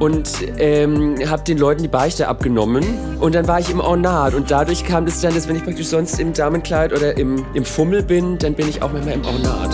[0.00, 0.28] und
[0.58, 2.84] ähm, habe den Leuten die Beichte abgenommen.
[3.20, 4.34] Und dann war ich im Ornat.
[4.34, 7.64] Und dadurch kam das dann, dass wenn ich praktisch sonst im Damenkleid oder im, im
[7.64, 9.70] Fummel bin, dann bin ich auch manchmal im Ornat.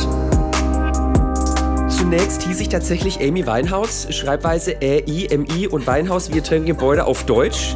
[1.88, 7.74] Zunächst hieß ich tatsächlich Amy Weinhaus, Schreibweise Ä-I-M-I und Weinhaus, wir trinken Gebäude auf Deutsch.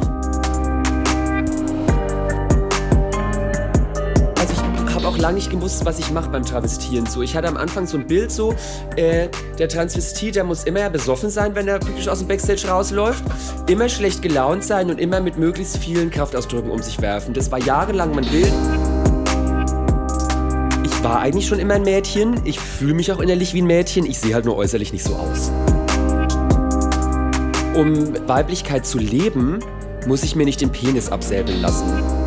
[5.21, 7.05] Lange nicht gewusst, was ich mache beim Travestieren.
[7.05, 8.55] So, ich hatte am Anfang so ein Bild so,
[8.95, 13.23] äh, der Transvestit, der muss immer besoffen sein, wenn er praktisch aus dem Backstage rausläuft,
[13.67, 17.33] immer schlecht gelaunt sein und immer mit möglichst vielen Kraftausdrücken um sich werfen.
[17.33, 18.51] Das war jahrelang mein Bild.
[20.83, 22.41] Ich war eigentlich schon immer ein Mädchen.
[22.43, 24.05] Ich fühle mich auch innerlich wie ein Mädchen.
[24.05, 25.51] Ich sehe halt nur äußerlich nicht so aus.
[27.75, 29.59] Um Weiblichkeit zu leben,
[30.07, 32.20] muss ich mir nicht den Penis absäbeln lassen.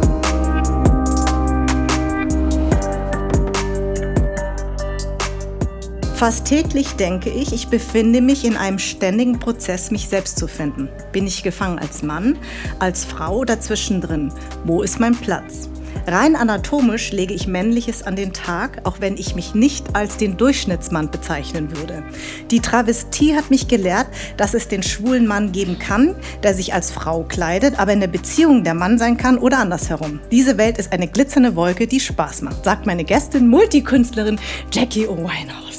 [6.14, 10.88] Fast täglich denke ich, ich befinde mich in einem ständigen Prozess, mich selbst zu finden.
[11.10, 12.38] Bin ich gefangen als Mann,
[12.78, 14.32] als Frau dazwischen drin?
[14.64, 15.68] Wo ist mein Platz?
[16.06, 20.36] Rein anatomisch lege ich Männliches an den Tag, auch wenn ich mich nicht als den
[20.36, 22.04] Durchschnittsmann bezeichnen würde.
[22.50, 24.06] Die Travestie hat mich gelehrt,
[24.36, 28.08] dass es den schwulen Mann geben kann, der sich als Frau kleidet, aber in der
[28.08, 30.20] Beziehung der Mann sein kann oder andersherum.
[30.30, 34.38] Diese Welt ist eine glitzernde Wolke, die Spaß macht, sagt meine Gästin, Multikünstlerin
[34.70, 35.73] Jackie O'Winehouse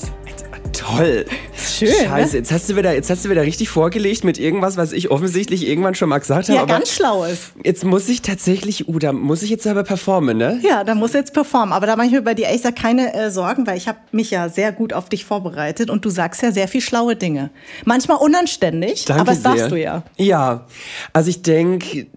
[0.85, 1.25] toll.
[1.55, 1.89] Schön.
[1.89, 1.93] Ne?
[2.07, 2.37] Scheiße, ne?
[2.39, 5.67] jetzt, hast du wieder, jetzt hast du wieder richtig vorgelegt mit irgendwas, was ich offensichtlich
[5.67, 6.57] irgendwann schon mal gesagt habe.
[6.57, 7.51] Ja, ganz schlaues.
[7.63, 10.59] Jetzt muss ich tatsächlich, uh, da muss ich jetzt aber performen, ne?
[10.63, 11.73] Ja, da muss jetzt performen.
[11.73, 13.99] Aber da mache ich mir bei dir ehrlich gesagt keine äh, Sorgen, weil ich habe
[14.11, 17.49] mich ja sehr gut auf dich vorbereitet und du sagst ja sehr viel schlaue Dinge.
[17.85, 19.51] Manchmal unanständig, Danke aber das sehr.
[19.55, 20.03] darfst du ja.
[20.17, 20.67] Ja,
[21.13, 22.07] also ich denke,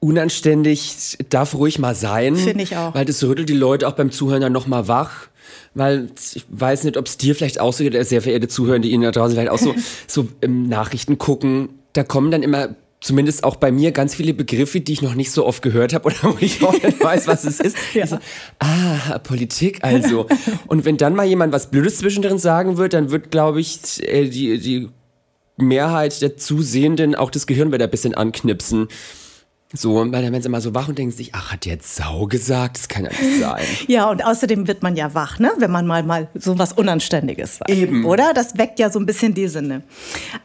[0.00, 2.36] unanständig darf ruhig mal sein.
[2.36, 2.94] Finde ich auch.
[2.94, 5.28] Weil das rüttelt die Leute auch beim Zuhören dann nochmal wach
[5.74, 8.90] weil ich weiß nicht, ob es dir vielleicht auch so geht, sehr verehrte Zuhörer, die
[8.90, 9.74] Ihnen da draußen vielleicht auch so,
[10.06, 14.80] so ähm, Nachrichten gucken, da kommen dann immer zumindest auch bei mir ganz viele Begriffe,
[14.80, 17.44] die ich noch nicht so oft gehört habe oder wo ich auch nicht weiß, was
[17.44, 17.76] es ist.
[17.94, 18.06] ja.
[18.06, 18.18] so,
[18.58, 20.26] ah, Politik also.
[20.66, 24.28] Und wenn dann mal jemand was Blödes zwischendrin sagen wird, dann wird, glaube ich, äh,
[24.28, 24.88] die, die
[25.56, 28.88] Mehrheit der Zusehenden auch das Gehirn wieder ein bisschen anknipsen.
[29.74, 31.94] So, weil dann werden sie immer so wach und denken sich, ach, hat der jetzt
[31.94, 32.78] Sau gesagt?
[32.78, 33.64] Das kann ja nicht sein.
[33.86, 35.52] ja, und außerdem wird man ja wach, ne?
[35.58, 37.70] wenn man mal, mal so was Unanständiges sagt.
[37.70, 38.06] Eben.
[38.06, 38.32] Oder?
[38.32, 39.82] Das weckt ja so ein bisschen die Sinne.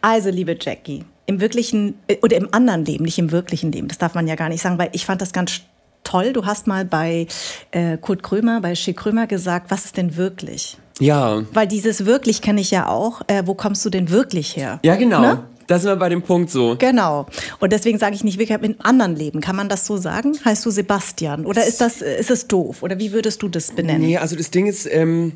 [0.02, 3.98] Also, liebe Jackie, im wirklichen, äh, oder im anderen Leben, nicht im wirklichen Leben, das
[3.98, 5.62] darf man ja gar nicht sagen, weil ich fand das ganz
[6.04, 6.34] toll.
[6.34, 7.28] Du hast mal bei
[7.72, 10.78] äh, Kurt Krömer, bei Schick Krömer gesagt, was ist denn wirklich?
[11.00, 11.44] Ja.
[11.54, 13.22] Weil dieses wirklich kenne ich ja auch.
[13.28, 14.80] Äh, wo kommst du denn wirklich her?
[14.84, 15.22] Ja, genau.
[15.22, 15.44] Ne?
[15.68, 16.76] Da sind wir bei dem Punkt so.
[16.78, 17.28] Genau.
[17.60, 19.42] Und deswegen sage ich nicht wirklich in anderen Leben.
[19.42, 20.38] Kann man das so sagen?
[20.44, 21.46] Heißt du Sebastian?
[21.46, 22.84] Oder ist das, ist es doof?
[22.84, 24.02] Oder wie würdest du das benennen?
[24.02, 25.34] Nee, also das Ding ist, ähm,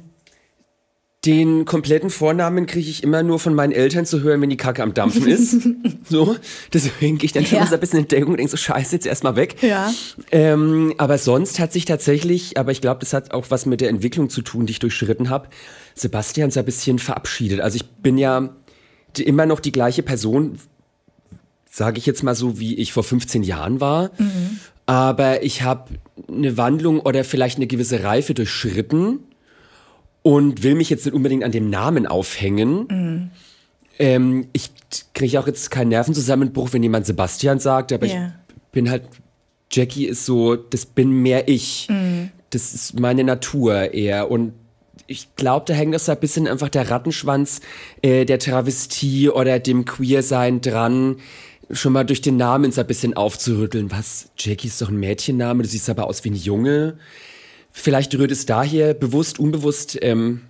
[1.26, 4.84] den kompletten Vornamen kriege ich immer nur von meinen Eltern zu hören, wenn die Kacke
[4.84, 5.68] am Dampfen ist.
[6.10, 6.36] so.
[6.74, 7.66] Deswegen gehe ich dann schon ja.
[7.66, 9.62] so ein bisschen in Deckung und denke so, scheiße, jetzt erstmal weg.
[9.62, 9.92] Ja.
[10.32, 13.90] Ähm, aber sonst hat sich tatsächlich, aber ich glaube, das hat auch was mit der
[13.90, 15.50] Entwicklung zu tun, die ich durchschritten habe,
[15.96, 17.62] Sebastian so ein bisschen verabschiedet.
[17.62, 18.56] Also ich bin ja
[19.18, 20.58] immer noch die gleiche Person,
[21.70, 24.12] sage ich jetzt mal so, wie ich vor 15 Jahren war.
[24.18, 24.60] Mhm.
[24.86, 25.92] Aber ich habe
[26.28, 29.20] eine Wandlung oder vielleicht eine gewisse Reife durchschritten
[30.24, 32.88] und will mich jetzt nicht unbedingt an dem Namen aufhängen.
[32.90, 33.30] Mhm.
[34.00, 34.72] Ähm, ich
[35.14, 38.34] kriege auch jetzt keinen Nervenzusammenbruch, wenn jemand Sebastian sagt, aber yeah.
[38.50, 39.04] ich bin halt,
[39.72, 41.88] Jackie ist so, das bin mehr ich.
[41.90, 42.30] Mhm.
[42.50, 44.32] Das ist meine Natur eher.
[44.32, 44.54] Und
[45.08, 47.62] ich glaube, da hängt das so ein bisschen einfach der Rattenschwanz
[48.02, 51.18] äh, der Travestie oder dem Queersein dran,
[51.72, 53.90] schon mal durch den Namen so ein bisschen aufzurütteln.
[53.92, 54.30] Was?
[54.38, 56.98] Jackie ist doch ein Mädchenname, du siehst aber aus wie ein Junge.
[57.72, 59.98] Vielleicht rührt es daher bewusst, unbewusst.
[60.02, 60.42] Ähm,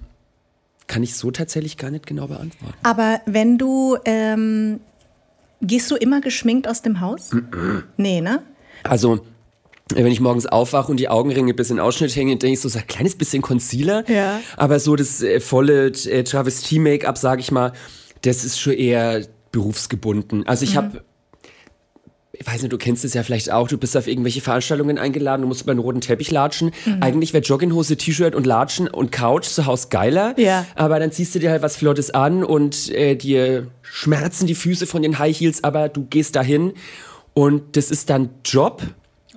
[0.87, 2.77] kann ich so tatsächlich gar nicht genau beantworten.
[2.83, 4.79] Aber wenn du, ähm,
[5.61, 7.31] gehst du immer geschminkt aus dem Haus?
[7.97, 8.41] Nee, ne?
[8.83, 9.25] Also,
[9.93, 12.79] wenn ich morgens aufwache und die Augenringe bis in Ausschnitt hängen, denke ich so, so
[12.79, 14.09] ein kleines bisschen Concealer.
[14.09, 14.39] Ja.
[14.57, 17.73] Aber so das äh, volle äh, Travestie-Make-up, sage ich mal,
[18.21, 20.45] das ist schon eher berufsgebunden.
[20.47, 20.77] Also ich mhm.
[20.77, 21.01] habe
[22.39, 25.41] ich weiß nicht, du kennst es ja vielleicht auch, du bist auf irgendwelche Veranstaltungen eingeladen,
[25.41, 26.71] du musst über einen roten Teppich latschen.
[26.85, 26.97] Mhm.
[27.01, 30.35] Eigentlich wäre Jogginghose, T-Shirt und Latschen und Couch zu Hause geiler.
[30.37, 30.65] Ja.
[30.75, 34.85] Aber dann ziehst du dir halt was Flottes an und äh, dir schmerzen die Füße
[34.85, 36.73] von den High Heels, aber du gehst dahin
[37.33, 38.83] und das ist dann Job,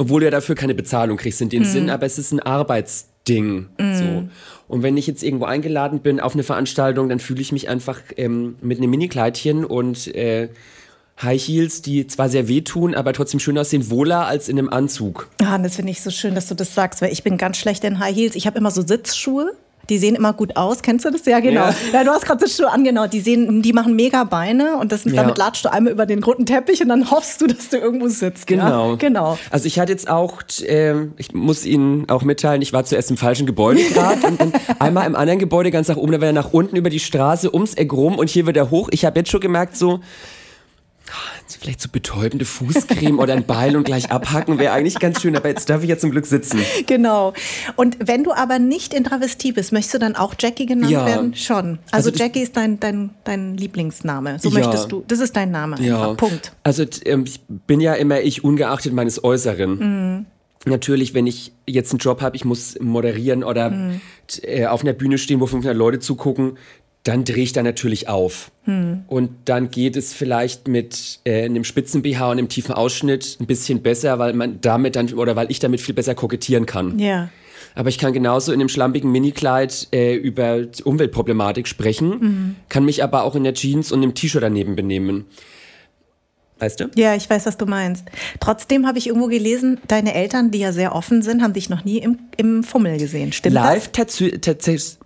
[0.00, 1.66] obwohl du ja dafür keine Bezahlung kriegst in dem mhm.
[1.66, 3.66] Sinn, aber es ist ein Arbeitsding.
[3.78, 3.94] Mhm.
[3.94, 4.28] So.
[4.66, 8.00] Und wenn ich jetzt irgendwo eingeladen bin auf eine Veranstaltung, dann fühle ich mich einfach
[8.16, 10.48] ähm, mit einem Mini-Kleidchen und äh,
[11.20, 15.28] High Heels, die zwar sehr wehtun, aber trotzdem schön aussehen, wohler als in einem Anzug.
[15.42, 17.84] Ah, das finde ich so schön, dass du das sagst, weil ich bin ganz schlecht
[17.84, 18.36] in High Heels.
[18.36, 19.52] Ich habe immer so Sitzschuhe.
[19.88, 20.82] Die sehen immer gut aus.
[20.82, 21.24] Kennst du das?
[21.26, 21.62] Ja, genau.
[21.62, 23.06] Ja, ja du hast gerade das Schuhe angenau.
[23.06, 25.12] Die sehen, die machen mega Beine und das, ja.
[25.14, 28.08] damit latschst du einmal über den roten Teppich und dann hoffst du, dass du irgendwo
[28.08, 28.46] sitzt.
[28.46, 28.90] Genau.
[28.90, 28.96] Ja?
[28.96, 29.38] Genau.
[29.50, 33.16] Also ich hatte jetzt auch, äh, ich muss Ihnen auch mitteilen, ich war zuerst im
[33.16, 36.52] falschen Gebäude gerade und dann einmal im anderen Gebäude ganz nach oben, dann wieder nach
[36.52, 38.88] unten über die Straße, ums Eck rum und hier wieder hoch.
[38.92, 40.00] Ich habe jetzt schon gemerkt, so,
[41.60, 45.48] vielleicht so betäubende Fußcreme oder ein Beil und gleich abhacken wäre eigentlich ganz schön, aber
[45.48, 46.60] jetzt darf ich ja zum Glück sitzen.
[46.86, 47.34] Genau.
[47.76, 51.06] Und wenn du aber nicht in Travestie bist, möchtest du dann auch Jackie genannt ja.
[51.06, 51.34] werden?
[51.34, 51.78] Schon.
[51.90, 54.38] Also, also Jackie ist dein, dein, dein Lieblingsname.
[54.38, 54.60] So ja.
[54.60, 55.04] möchtest du.
[55.06, 55.76] Das ist dein Name.
[55.76, 55.86] Einfach.
[55.86, 56.14] Ja.
[56.14, 56.52] Punkt.
[56.62, 60.18] Also ähm, ich bin ja immer ich, ungeachtet meines Äußeren.
[60.18, 60.26] Mhm.
[60.66, 64.00] Natürlich, wenn ich jetzt einen Job habe, ich muss moderieren oder mhm.
[64.68, 66.58] auf einer Bühne stehen, wo 500 Leute zugucken,
[67.02, 68.50] dann drehe ich da natürlich auf.
[68.64, 69.04] Hm.
[69.08, 73.46] Und dann geht es vielleicht mit äh, einem spitzen BH und einem tiefen Ausschnitt ein
[73.46, 76.98] bisschen besser, weil man damit dann oder weil ich damit viel besser kokettieren kann.
[76.98, 77.30] Ja.
[77.74, 82.56] Aber ich kann genauso in einem schlampigen Minikleid äh, über Umweltproblematik sprechen, mhm.
[82.68, 85.26] kann mich aber auch in der Jeans und einem T-Shirt daneben benehmen.
[86.58, 86.90] Weißt du?
[86.94, 88.04] Ja, ich weiß, was du meinst.
[88.38, 91.84] Trotzdem habe ich irgendwo gelesen, deine Eltern, die ja sehr offen sind, haben dich noch
[91.84, 93.32] nie im, im Fummel gesehen.
[93.32, 94.20] Stimmt Live das?
[94.20, 94.98] Live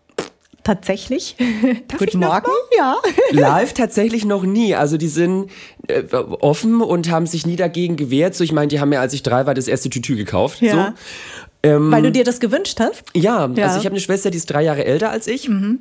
[0.65, 1.37] Tatsächlich?
[1.99, 2.51] Guten Morgen.
[2.77, 2.97] Ja.
[3.33, 4.75] Live tatsächlich noch nie.
[4.75, 5.51] Also die sind
[5.89, 8.35] äh, offen und haben sich nie dagegen gewehrt.
[8.35, 10.63] So, ich meine, die haben mir, als ich drei war, das erste Tütü gekauft.
[10.63, 10.73] Ja.
[10.73, 11.69] So.
[11.69, 13.05] Ähm, Weil du dir das gewünscht hast?
[13.15, 13.67] Ja, ja.
[13.67, 15.49] also ich habe eine Schwester, die ist drei Jahre älter als ich.
[15.51, 15.81] Mhm.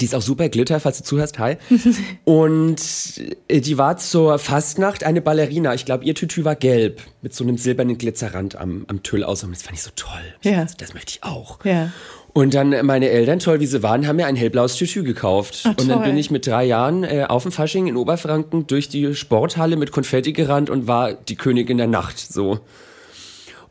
[0.00, 1.38] Die ist auch super Glitter, falls du zuhörst.
[1.38, 1.56] Hi.
[2.24, 2.80] und
[3.46, 5.74] äh, die war zur Fastnacht eine Ballerina.
[5.74, 9.44] Ich glaube, ihr Tütü war gelb mit so einem silbernen Glitzerrand am, am Tüll aus.
[9.44, 10.34] Und das fand ich so toll.
[10.42, 10.62] Ja.
[10.62, 11.64] Das, das möchte ich auch.
[11.64, 11.92] Ja.
[12.36, 15.62] Und dann meine Eltern, toll wie sie waren, haben mir ein hellblaues Tütü gekauft.
[15.64, 18.90] Ach, und dann bin ich mit drei Jahren äh, auf dem Fasching in Oberfranken durch
[18.90, 22.18] die Sporthalle mit Konfetti gerannt und war die Königin der Nacht.
[22.18, 22.60] So.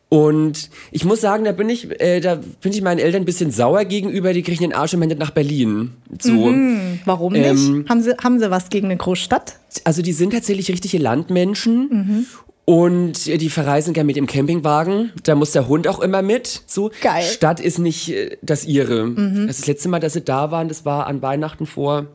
[0.10, 3.52] Und ich muss sagen, da bin ich, äh, da bin ich meinen Eltern ein bisschen
[3.52, 4.34] sauer gegenüber.
[4.34, 5.92] Die kriegen den Arsch im Ende nach Berlin.
[6.20, 6.32] So.
[6.32, 7.02] Mhm.
[7.06, 7.46] Warum nicht?
[7.46, 9.60] Ähm, haben, sie, haben sie was gegen eine Großstadt?
[9.84, 11.90] Also die sind tatsächlich richtige Landmenschen.
[11.90, 12.26] Mhm.
[12.66, 15.12] Und die verreisen gerne mit dem Campingwagen.
[15.24, 16.64] Da muss der Hund auch immer mit.
[16.66, 16.92] So.
[17.02, 17.24] Geil.
[17.24, 19.06] Stadt ist nicht äh, das ihre.
[19.06, 19.46] Mhm.
[19.48, 22.08] Das, das letzte Mal, dass sie da waren, das war an Weihnachten vor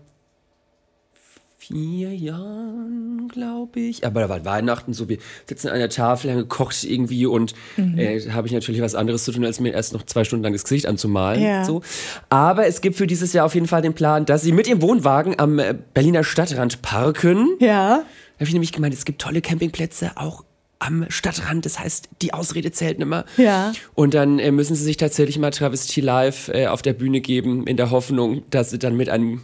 [1.72, 4.04] vier Jahren, glaube ich.
[4.04, 7.98] Aber da war Weihnachten so, wir sitzen an der Tafel, haben gekocht irgendwie und mhm.
[7.98, 10.52] äh, habe ich natürlich was anderes zu tun, als mir erst noch zwei Stunden lang
[10.52, 11.40] das Gesicht anzumalen.
[11.40, 11.64] Ja.
[11.64, 11.82] So.
[12.28, 14.82] Aber es gibt für dieses Jahr auf jeden Fall den Plan, dass sie mit ihrem
[14.82, 17.56] Wohnwagen am äh, Berliner Stadtrand parken.
[17.60, 18.02] Ja.
[18.40, 20.44] Da habe ich nämlich gemeint, es gibt tolle Campingplätze, auch
[20.78, 21.66] am Stadtrand.
[21.66, 23.26] Das heißt, die Ausrede zählt nicht mehr.
[23.36, 23.74] Ja.
[23.94, 27.66] Und dann äh, müssen sie sich tatsächlich mal Travestie live äh, auf der Bühne geben,
[27.66, 29.42] in der Hoffnung, dass sie dann mit einem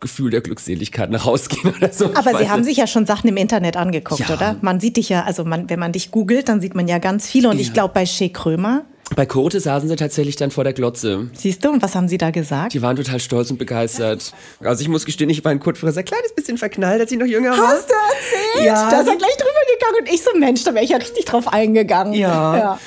[0.00, 2.12] Gefühl der Glückseligkeit nach Hause gehen oder so.
[2.14, 4.34] Aber Sie haben sich ja schon Sachen im Internet angeguckt, ja.
[4.34, 4.56] oder?
[4.60, 7.28] Man sieht dich ja, also man, wenn man dich googelt, dann sieht man ja ganz
[7.28, 7.48] viele.
[7.48, 7.62] Und ja.
[7.62, 11.30] ich glaube, bei Shea Krömer bei Kurte saßen sie tatsächlich dann vor der Glotze.
[11.34, 12.74] Siehst du, und was haben sie da gesagt?
[12.74, 14.32] Die waren total stolz und begeistert.
[14.60, 17.18] Also ich muss gestehen, ich war in Kurt Frisser ein kleines bisschen verknallt, als ich
[17.18, 17.68] noch jünger war.
[17.68, 18.66] Hast du erzählt?
[18.66, 18.90] Ja.
[18.90, 21.24] Da ist er gleich drüber gegangen und ich so, Mensch, da wäre ich ja richtig
[21.24, 22.14] drauf eingegangen.
[22.14, 22.56] Ja.
[22.56, 22.78] ja.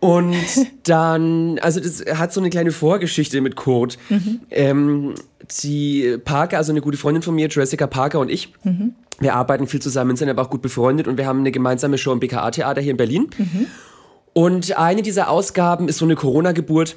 [0.00, 0.34] Und
[0.82, 3.98] dann, also das hat so eine kleine Vorgeschichte mit Kurt.
[4.08, 4.40] Mhm.
[4.50, 5.14] Ähm,
[5.62, 8.94] die Parker, also eine gute Freundin von mir, Jessica Parker und ich, mhm.
[9.20, 12.12] wir arbeiten viel zusammen, sind aber auch gut befreundet und wir haben eine gemeinsame Show
[12.12, 13.30] im BKA-Theater hier in Berlin.
[13.38, 13.66] Mhm.
[14.34, 16.96] Und eine dieser Ausgaben ist so eine Corona-Geburt.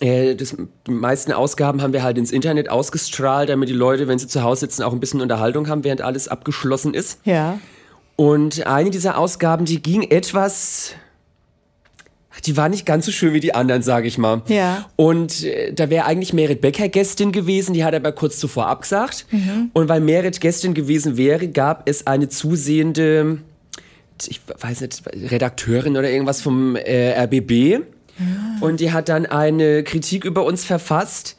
[0.00, 4.18] Äh, das, die meisten Ausgaben haben wir halt ins Internet ausgestrahlt, damit die Leute, wenn
[4.18, 7.20] sie zu Hause sitzen, auch ein bisschen Unterhaltung haben, während alles abgeschlossen ist.
[7.24, 7.58] Ja.
[8.16, 10.94] Und eine dieser Ausgaben, die ging etwas
[12.44, 14.42] die war nicht ganz so schön wie die anderen, sage ich mal.
[14.48, 14.86] Ja.
[14.96, 19.26] Und äh, da wäre eigentlich Merit Becker Gästin gewesen, die hat aber kurz zuvor abgesagt.
[19.30, 19.70] Mhm.
[19.72, 23.38] Und weil Merit Gästin gewesen wäre, gab es eine zusehende
[24.26, 27.50] ich weiß nicht, Redakteurin oder irgendwas vom äh, RBB.
[27.50, 27.82] Ja.
[28.60, 31.36] Und die hat dann eine Kritik über uns verfasst,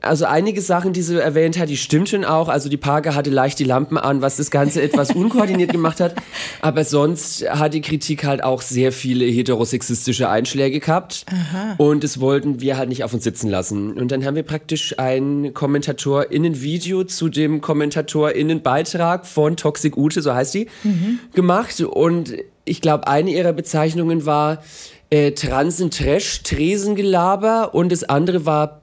[0.00, 2.48] also einige Sachen, die sie erwähnt hat, die stimmten auch.
[2.48, 6.14] Also die Parker hatte leicht die Lampen an, was das Ganze etwas unkoordiniert gemacht hat.
[6.60, 11.26] Aber sonst hat die Kritik halt auch sehr viele heterosexistische Einschläge gehabt.
[11.30, 11.74] Aha.
[11.78, 13.92] Und das wollten wir halt nicht auf uns sitzen lassen.
[13.92, 20.54] Und dann haben wir praktisch ein KommentatorInnen-Video zu dem KommentatorInnen-Beitrag von Toxic Ute, so heißt
[20.54, 21.20] die, mhm.
[21.34, 21.80] gemacht.
[21.80, 22.34] Und
[22.64, 24.62] ich glaube, eine ihrer Bezeichnungen war
[25.10, 28.81] äh, Transen Trash, Tresengelaber und das andere war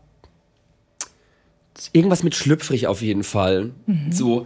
[1.93, 3.71] irgendwas mit schlüpfrig auf jeden Fall.
[3.85, 4.11] Mhm.
[4.11, 4.45] So.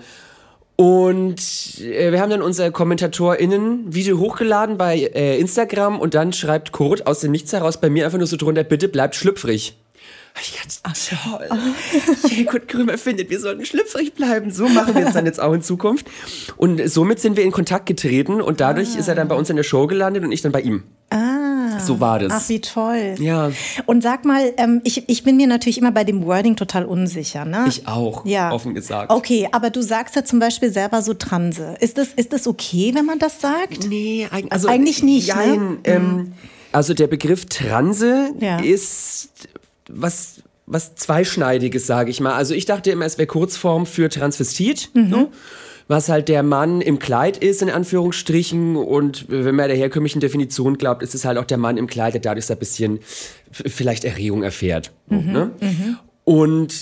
[0.75, 1.39] Und
[1.81, 7.19] äh, wir haben dann unser KommentatorInnen-Video hochgeladen bei äh, Instagram und dann schreibt Kurt aus
[7.19, 9.77] dem Nichts heraus bei mir einfach nur so drunter, bitte bleibt schlüpfrig.
[10.41, 11.47] Ich ganz Ach, toll.
[11.51, 12.45] Oh.
[12.49, 14.49] Kurt Krömer findet, wir sollten schlüpfrig bleiben.
[14.49, 16.07] So machen wir es dann jetzt auch in Zukunft.
[16.57, 18.99] Und somit sind wir in Kontakt getreten und dadurch ah.
[18.99, 20.83] ist er dann bei uns in der Show gelandet und ich dann bei ihm.
[21.11, 21.52] Ah.
[21.80, 22.32] So war das.
[22.34, 23.15] Ach, wie toll.
[23.20, 23.51] Ja.
[23.86, 27.46] Und sag mal, ähm, ich, ich bin mir natürlich immer bei dem Wording total unsicher.
[27.46, 27.65] Ne?
[27.68, 28.51] Ich auch, ja.
[28.51, 29.12] offen gesagt.
[29.12, 31.75] Okay, aber du sagst ja zum Beispiel selber so Transe.
[31.80, 33.88] Ist das, ist das okay, wenn man das sagt?
[33.88, 35.30] Nee, also, eigentlich nicht.
[35.30, 35.36] Ne?
[35.36, 35.77] Nein, ne?
[35.84, 36.34] ähm,
[36.72, 38.60] also der Begriff Transe ja.
[38.60, 39.30] ist
[39.89, 42.34] was was zweischneidiges, sage ich mal.
[42.34, 44.89] Also ich dachte immer, es wäre Kurzform für Transvestit.
[44.94, 45.10] Mhm.
[45.10, 45.32] So
[45.93, 48.75] was halt der Mann im Kleid ist, in Anführungsstrichen.
[48.75, 52.15] Und wenn man der herkömmlichen Definition glaubt, ist es halt auch der Mann im Kleid,
[52.15, 53.00] der dadurch so ein bisschen
[53.51, 54.91] vielleicht Erregung erfährt.
[55.07, 55.51] Mhm, ne?
[55.62, 55.97] mhm.
[56.23, 56.73] Und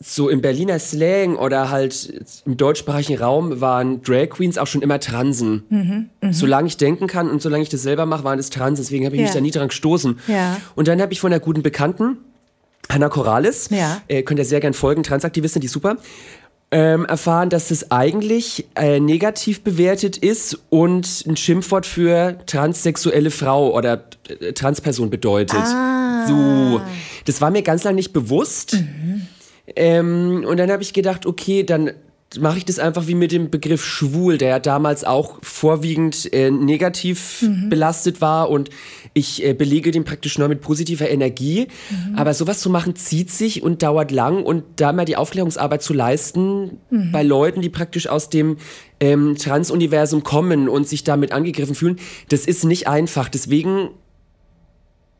[0.00, 5.00] so im Berliner Slang oder halt im deutschsprachigen Raum waren Drag Queens auch schon immer
[5.00, 5.62] Transen.
[5.70, 6.32] Mhm, mh.
[6.34, 8.84] Solange ich denken kann und solange ich das selber mache, waren es Transen.
[8.84, 9.26] Deswegen habe ich ja.
[9.28, 10.18] mich da nie dran gestoßen.
[10.28, 10.58] Ja.
[10.74, 12.18] Und dann habe ich von einer guten Bekannten,
[12.90, 14.02] Hannah Corrales, ja.
[14.08, 15.96] äh, könnt ihr sehr gern folgen, Transaktivistin, die ist super,
[16.74, 23.72] ähm, erfahren, dass es eigentlich äh, negativ bewertet ist und ein Schimpfwort für transsexuelle Frau
[23.72, 24.02] oder
[24.40, 25.60] äh, Transperson bedeutet.
[25.62, 26.26] Ah.
[26.26, 26.80] So,
[27.26, 28.74] das war mir ganz lange nicht bewusst.
[28.74, 29.28] Mhm.
[29.76, 31.92] Ähm, und dann habe ich gedacht, okay, dann
[32.40, 36.50] mache ich das einfach wie mit dem Begriff schwul, der ja damals auch vorwiegend äh,
[36.50, 37.68] negativ mhm.
[37.68, 38.70] belastet war und
[39.12, 41.68] ich äh, belege den praktisch nur mit positiver Energie.
[41.90, 42.16] Mhm.
[42.16, 45.92] Aber sowas zu machen zieht sich und dauert lang und da mal die Aufklärungsarbeit zu
[45.92, 47.12] leisten mhm.
[47.12, 48.56] bei Leuten, die praktisch aus dem
[49.00, 51.98] ähm, Trans-Universum kommen und sich damit angegriffen fühlen,
[52.28, 53.28] das ist nicht einfach.
[53.28, 53.90] Deswegen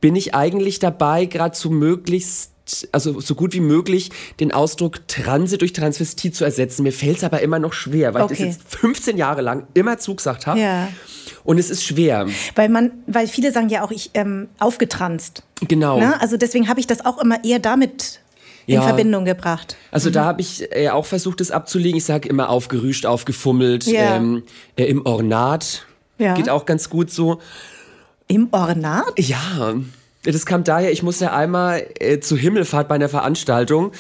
[0.01, 2.54] bin ich eigentlich dabei, gerade zu möglichst
[2.93, 6.83] also so gut wie möglich den Ausdruck Transe durch Transvestit zu ersetzen.
[6.83, 8.35] Mir fällt es aber immer noch schwer, weil okay.
[8.35, 10.61] ich das jetzt 15 Jahre lang immer zugesagt habe.
[10.61, 10.89] Ja.
[11.45, 12.27] Und es ist schwer.
[12.55, 15.43] Weil man, weil viele sagen ja auch, ich ähm, aufgetranst.
[15.61, 15.99] Genau.
[15.99, 16.11] Na?
[16.11, 16.21] Ne?
[16.21, 18.21] Also deswegen habe ich das auch immer eher damit
[18.67, 18.83] in ja.
[18.83, 19.77] Verbindung gebracht.
[19.91, 20.15] Also mhm.
[20.15, 21.99] da habe ich äh, auch versucht, das abzulegen.
[21.99, 24.17] Ich sage immer aufgerüscht, aufgefummelt, ja.
[24.17, 24.43] ähm,
[24.77, 25.87] äh, im Ornat.
[26.19, 26.35] Ja.
[26.35, 27.41] Geht auch ganz gut so.
[28.27, 29.13] Im Ornat?
[29.19, 29.75] Ja.
[30.25, 33.93] Das kam daher, ich musste einmal äh, zur Himmelfahrt bei einer Veranstaltung,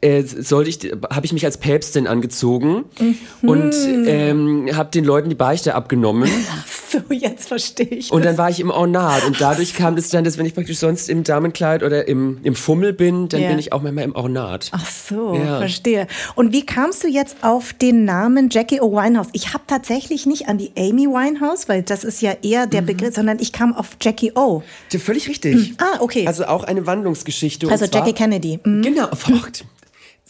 [0.00, 3.48] äh, sollte ich, habe ich mich als Päpstin angezogen mhm.
[3.48, 3.74] und
[4.06, 6.28] ähm, habe den Leuten die Beichte abgenommen.
[6.52, 8.12] Ach so, jetzt verstehe ich.
[8.12, 10.78] Und dann war ich im Ornat und dadurch kam das dann, dass wenn ich praktisch
[10.78, 13.48] sonst im Damenkleid oder im, im Fummel bin, dann ja.
[13.48, 14.70] bin ich auch manchmal im Ornat.
[14.72, 15.58] Ach so, ja.
[15.58, 16.06] verstehe.
[16.34, 18.92] Und wie kamst du jetzt auf den Namen Jackie O.
[18.92, 19.28] Winehouse?
[19.32, 22.86] Ich habe tatsächlich nicht an die Amy Winehouse, weil das ist ja eher der mhm.
[22.86, 24.62] Begriff, sondern ich kam auf Jackie O.
[24.92, 25.54] Ja, völlig richtig.
[25.54, 25.76] Mhm.
[25.78, 26.26] Ah, okay.
[26.26, 27.70] Also auch eine Wandlungsgeschichte.
[27.70, 28.58] Also Jackie Kennedy.
[28.64, 28.82] Mhm.
[28.82, 29.64] Genau, verrückt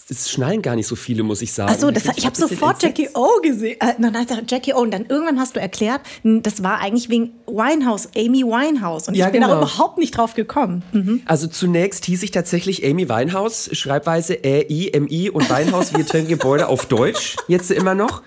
[0.09, 1.73] es schnallen gar nicht so viele, muss ich sagen.
[1.75, 3.76] Ach so, das, ich, ich habe sofort Jackie O gesehen.
[3.80, 8.09] Äh, dann Jackie O und dann irgendwann hast du erklärt, das war eigentlich wegen Winehouse,
[8.16, 9.54] Amy Winehouse und ja, ich bin genau.
[9.54, 10.83] da überhaupt nicht drauf gekommen.
[10.92, 11.23] Mhm.
[11.26, 16.87] Also zunächst hieß ich tatsächlich Amy Winehouse, Schreibweise Ä-I-M-I und Winehouse, wir trennen Gebäude auf
[16.87, 18.23] Deutsch, jetzt immer noch.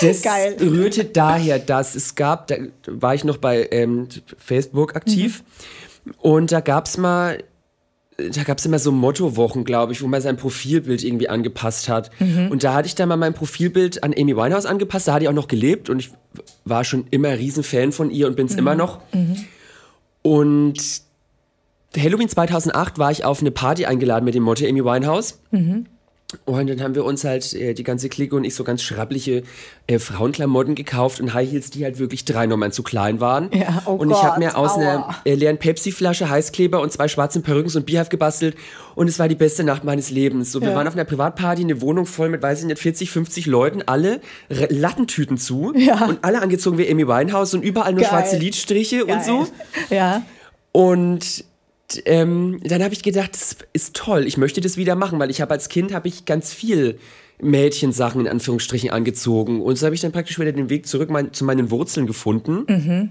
[0.00, 0.56] Das Geil.
[0.60, 5.42] rührte daher, dass es gab, da war ich noch bei ähm, Facebook aktiv
[6.04, 6.12] mhm.
[6.18, 7.42] und da gab es mal
[8.18, 12.10] da gab es immer so Mottowochen, glaube ich, wo man sein Profilbild irgendwie angepasst hat.
[12.18, 12.50] Mhm.
[12.50, 15.06] Und da hatte ich dann mal mein Profilbild an Amy Winehouse angepasst.
[15.06, 16.10] Da hat die auch noch gelebt und ich
[16.64, 18.58] war schon immer Riesenfan von ihr und bin es mhm.
[18.58, 19.00] immer noch.
[19.12, 19.44] Mhm.
[20.22, 20.82] Und
[21.96, 25.38] Halloween 2008 war ich auf eine Party eingeladen mit dem Motto Amy Winehouse.
[25.52, 25.86] Mhm.
[26.44, 29.44] Und dann haben wir uns halt, äh, die ganze Clique und ich, so ganz schrabbliche
[29.86, 33.48] äh, Frauenklamotten gekauft und High Heels, die halt wirklich drei Nummern zu klein waren.
[33.54, 34.78] Ja, oh und ich habe mir aus aua.
[34.78, 38.56] einer äh, leeren Pepsi-Flasche Heißkleber und zwei schwarzen Perücken so ein Bierhaft gebastelt.
[38.94, 40.52] Und es war die beste Nacht meines Lebens.
[40.52, 40.74] So, wir ja.
[40.74, 44.20] waren auf einer Privatparty, eine Wohnung voll mit, weiß ich nicht, 40, 50 Leuten, alle
[44.50, 45.72] Lattentüten zu.
[45.74, 46.04] Ja.
[46.04, 48.10] Und alle angezogen wie Amy Winehouse und überall nur Geil.
[48.10, 49.16] schwarze Lidstriche Geil.
[49.16, 49.46] und so.
[49.88, 50.22] Ja.
[50.72, 51.44] Und
[52.04, 55.40] ähm, dann habe ich gedacht, das ist toll, ich möchte das wieder machen, weil ich
[55.40, 56.98] habe als Kind habe ich ganz viel
[57.40, 61.32] Mädchensachen in Anführungsstrichen angezogen und so habe ich dann praktisch wieder den Weg zurück mein,
[61.32, 62.64] zu meinen Wurzeln gefunden.
[62.68, 63.08] Mhm.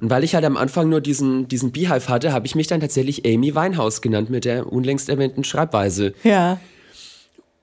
[0.00, 2.80] Und weil ich halt am Anfang nur diesen, diesen Beehive hatte, habe ich mich dann
[2.80, 6.14] tatsächlich Amy Winehouse genannt mit der unlängst erwähnten Schreibweise.
[6.24, 6.60] Ja.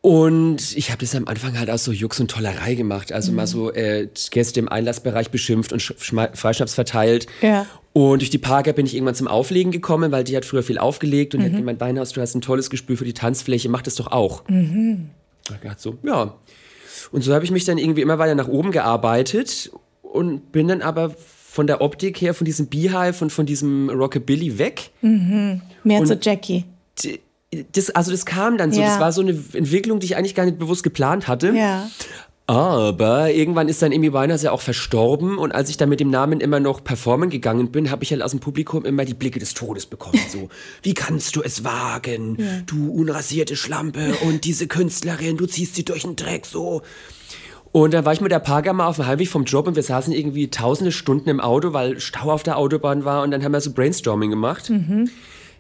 [0.02, 3.12] Und ich habe das am Anfang halt aus so Jux und Tollerei gemacht.
[3.12, 3.38] Also mhm.
[3.38, 7.28] mal so äh, Gäste im Einlassbereich beschimpft und Freischnaps verteilt.
[7.42, 7.68] Ja.
[7.94, 10.78] Und durch die Parker bin ich irgendwann zum Auflegen gekommen, weil die hat früher viel
[10.78, 11.46] aufgelegt und mhm.
[11.46, 14.48] hat gemeint, Weinhaus, du hast ein tolles Gespür für die Tanzfläche, mach das doch auch.
[14.48, 15.10] Mhm.
[15.50, 16.36] Ich dachte so, ja.
[17.12, 19.72] Und so habe ich mich dann irgendwie immer weiter nach oben gearbeitet
[20.02, 21.14] und bin dann aber
[21.52, 24.92] von der Optik her, von diesem Beehive und von diesem Rockabilly weg.
[25.02, 25.62] Mhm.
[25.84, 26.64] Mehr und zu Jackie.
[27.74, 28.88] Das, also das kam dann so, ja.
[28.88, 31.50] das war so eine Entwicklung, die ich eigentlich gar nicht bewusst geplant hatte.
[31.54, 31.90] Ja.
[32.48, 36.10] Aber irgendwann ist dann Amy Winehouse ja auch verstorben und als ich dann mit dem
[36.10, 39.40] Namen immer noch performen gegangen bin, habe ich halt aus dem Publikum immer die Blicke
[39.40, 40.20] des Todes bekommen.
[40.32, 40.50] So,
[40.82, 42.46] wie kannst du es wagen, ja.
[42.66, 46.84] du unrasierte Schlampe und diese Künstlerin, du ziehst sie durch den Dreck so.
[47.74, 49.84] Und dann war ich mit der Parker mal auf dem Heimweg vom Job und wir
[49.84, 53.52] saßen irgendwie tausende Stunden im Auto, weil Stau auf der Autobahn war und dann haben
[53.52, 54.70] wir so Brainstorming gemacht.
[54.70, 55.10] Mhm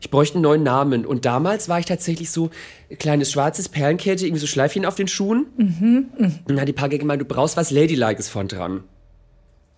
[0.01, 1.05] ich bräuchte einen neuen Namen.
[1.05, 2.49] Und damals war ich tatsächlich so
[2.97, 5.45] kleines schwarzes Perlenkette, irgendwie so Schleifchen auf den Schuhen.
[5.57, 6.25] Mhm, mh.
[6.25, 8.83] Und dann hat die Page gemeint, du brauchst was Ladylike's von dran.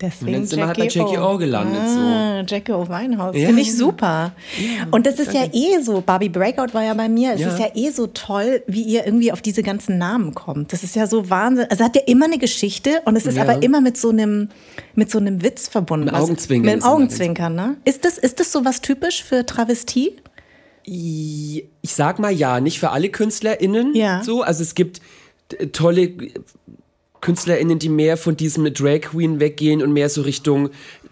[0.00, 1.80] Deswegen und dann sind wir halt bei Jackie O gelandet.
[1.80, 2.54] Ah, so.
[2.54, 3.36] Jackie O Weinhaus.
[3.36, 3.46] Ja.
[3.46, 4.32] Finde ich super.
[4.58, 5.56] Ja, und das ist danke.
[5.56, 6.00] ja eh so.
[6.00, 7.34] Barbie Breakout war ja bei mir.
[7.34, 7.48] Es ja.
[7.48, 10.72] ist ja eh so toll, wie ihr irgendwie auf diese ganzen Namen kommt.
[10.72, 11.66] Das ist ja so Wahnsinn.
[11.70, 14.48] Also hat ja immer eine Geschichte und es ist aber immer mit so einem,
[14.96, 16.06] mit so einem Witz verbunden.
[16.06, 16.74] Mit Augenzwinkern.
[16.74, 17.76] Mit dem Augenzwinkern, ne?
[17.84, 20.16] Ist das, ist das so was typisch für Travestie?
[20.86, 23.94] Ich sag mal ja, nicht für alle KünstlerInnen.
[23.94, 24.22] Ja.
[24.24, 25.00] So, also es gibt
[25.72, 26.10] tolle
[27.24, 30.68] KünstlerInnen, die mehr von diesem Drag Queen weggehen und mehr so Richtung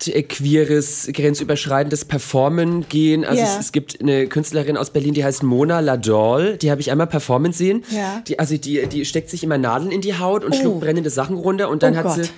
[0.07, 3.25] äh, queeres, grenzüberschreitendes Performen gehen.
[3.25, 3.55] Also yeah.
[3.55, 7.07] es, es, gibt eine Künstlerin aus Berlin, die heißt Mona Ladol, die habe ich einmal
[7.07, 7.83] performen sehen.
[7.89, 8.23] Ja.
[8.29, 10.61] Die, also die, die steckt sich immer Nadeln in die Haut und oh.
[10.61, 12.25] schluckt brennende Sachen runter und dann oh hat Gott.
[12.27, 12.31] sie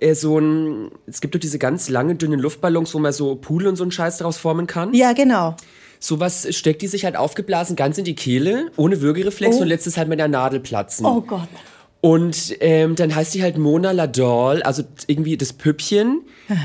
[0.00, 3.68] äh, so ein, es gibt doch diese ganz langen, dünnen Luftballons, wo man so Pool
[3.68, 4.92] und so einen Scheiß daraus formen kann.
[4.92, 5.54] Ja, genau.
[6.00, 9.62] Sowas steckt die sich halt aufgeblasen ganz in die Kehle, ohne Würgereflex oh.
[9.62, 11.06] und lässt es halt mit der Nadel platzen.
[11.06, 11.48] Oh Gott.
[12.04, 16.20] Und ähm, dann heißt die halt Mona Ladol, also irgendwie das Püppchen.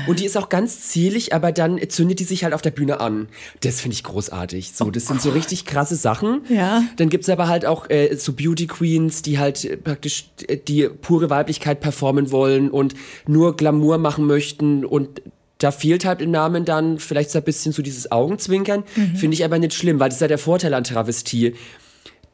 [0.06, 3.00] Und die ist auch ganz zierlich, aber dann zündet die sich halt auf der Bühne
[3.00, 3.26] an.
[3.62, 4.72] Das finde ich großartig.
[4.74, 6.42] So, oh das sind so richtig krasse Sachen.
[6.50, 6.82] Ja.
[6.98, 10.90] Dann gibt es aber halt auch äh, so Beauty Queens, die halt praktisch äh, die
[10.90, 12.92] pure Weiblichkeit performen wollen und
[13.26, 15.22] nur Glamour machen möchten und
[15.56, 18.82] da fehlt halt im Namen dann vielleicht so ein bisschen so dieses Augenzwinkern.
[18.96, 19.16] Mhm.
[19.16, 21.54] Finde ich aber nicht schlimm, weil das ist ja der Vorteil an Travestie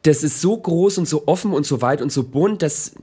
[0.03, 2.93] das ist so groß und so offen und so weit und so bunt, dass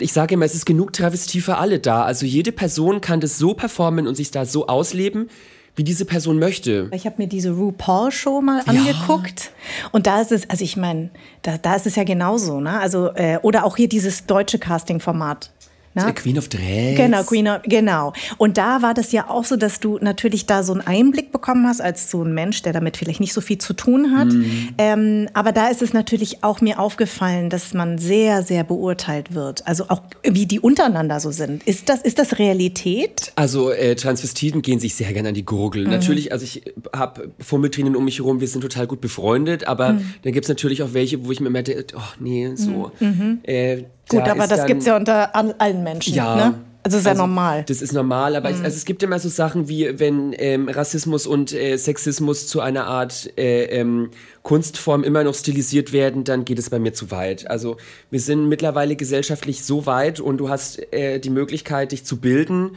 [0.00, 2.04] ich sage immer, es ist genug Travestie für alle da.
[2.04, 5.30] Also jede Person kann das so performen und sich da so ausleben,
[5.76, 6.88] wie diese Person möchte.
[6.92, 8.72] Ich habe mir diese RuPaul-Show mal ja.
[8.72, 9.50] angeguckt
[9.92, 11.10] und da ist es, also ich meine,
[11.42, 12.78] da, da ist es ja genauso, ne?
[12.78, 15.50] Also äh, oder auch hier dieses deutsche Casting-Format.
[15.94, 16.12] Na?
[16.12, 16.96] Queen of Drags.
[16.96, 18.12] Genau, Queen of, genau.
[18.36, 21.66] Und da war das ja auch so, dass du natürlich da so einen Einblick bekommen
[21.66, 24.28] hast als so ein Mensch, der damit vielleicht nicht so viel zu tun hat.
[24.28, 24.68] Mhm.
[24.78, 29.66] Ähm, aber da ist es natürlich auch mir aufgefallen, dass man sehr, sehr beurteilt wird.
[29.66, 31.62] Also auch wie die untereinander so sind.
[31.62, 33.32] Ist das, ist das Realität?
[33.36, 35.84] Also äh, Transvestiten gehen sich sehr gerne an die Gurgel.
[35.84, 35.90] Mhm.
[35.90, 36.62] Natürlich, also ich
[36.94, 40.14] habe Fummeltrinen um mich herum, wir sind total gut befreundet, aber mhm.
[40.22, 42.90] dann gibt es natürlich auch welche, wo ich mir immer denke, oh nee, so.
[42.98, 43.06] Mhm.
[43.06, 43.38] Mhm.
[43.44, 46.14] Äh, Gut, aber das gibt es ja unter allen Menschen.
[46.14, 46.36] Ja.
[46.36, 46.54] Ne?
[46.84, 47.64] Also ja also, normal.
[47.66, 48.56] Das ist normal, aber mhm.
[48.56, 52.60] es, also es gibt immer so Sachen wie, wenn ähm, Rassismus und äh, Sexismus zu
[52.60, 54.10] einer Art äh, ähm,
[54.42, 57.50] Kunstform immer noch stilisiert werden, dann geht es bei mir zu weit.
[57.50, 57.78] Also
[58.10, 62.72] wir sind mittlerweile gesellschaftlich so weit und du hast äh, die Möglichkeit, dich zu bilden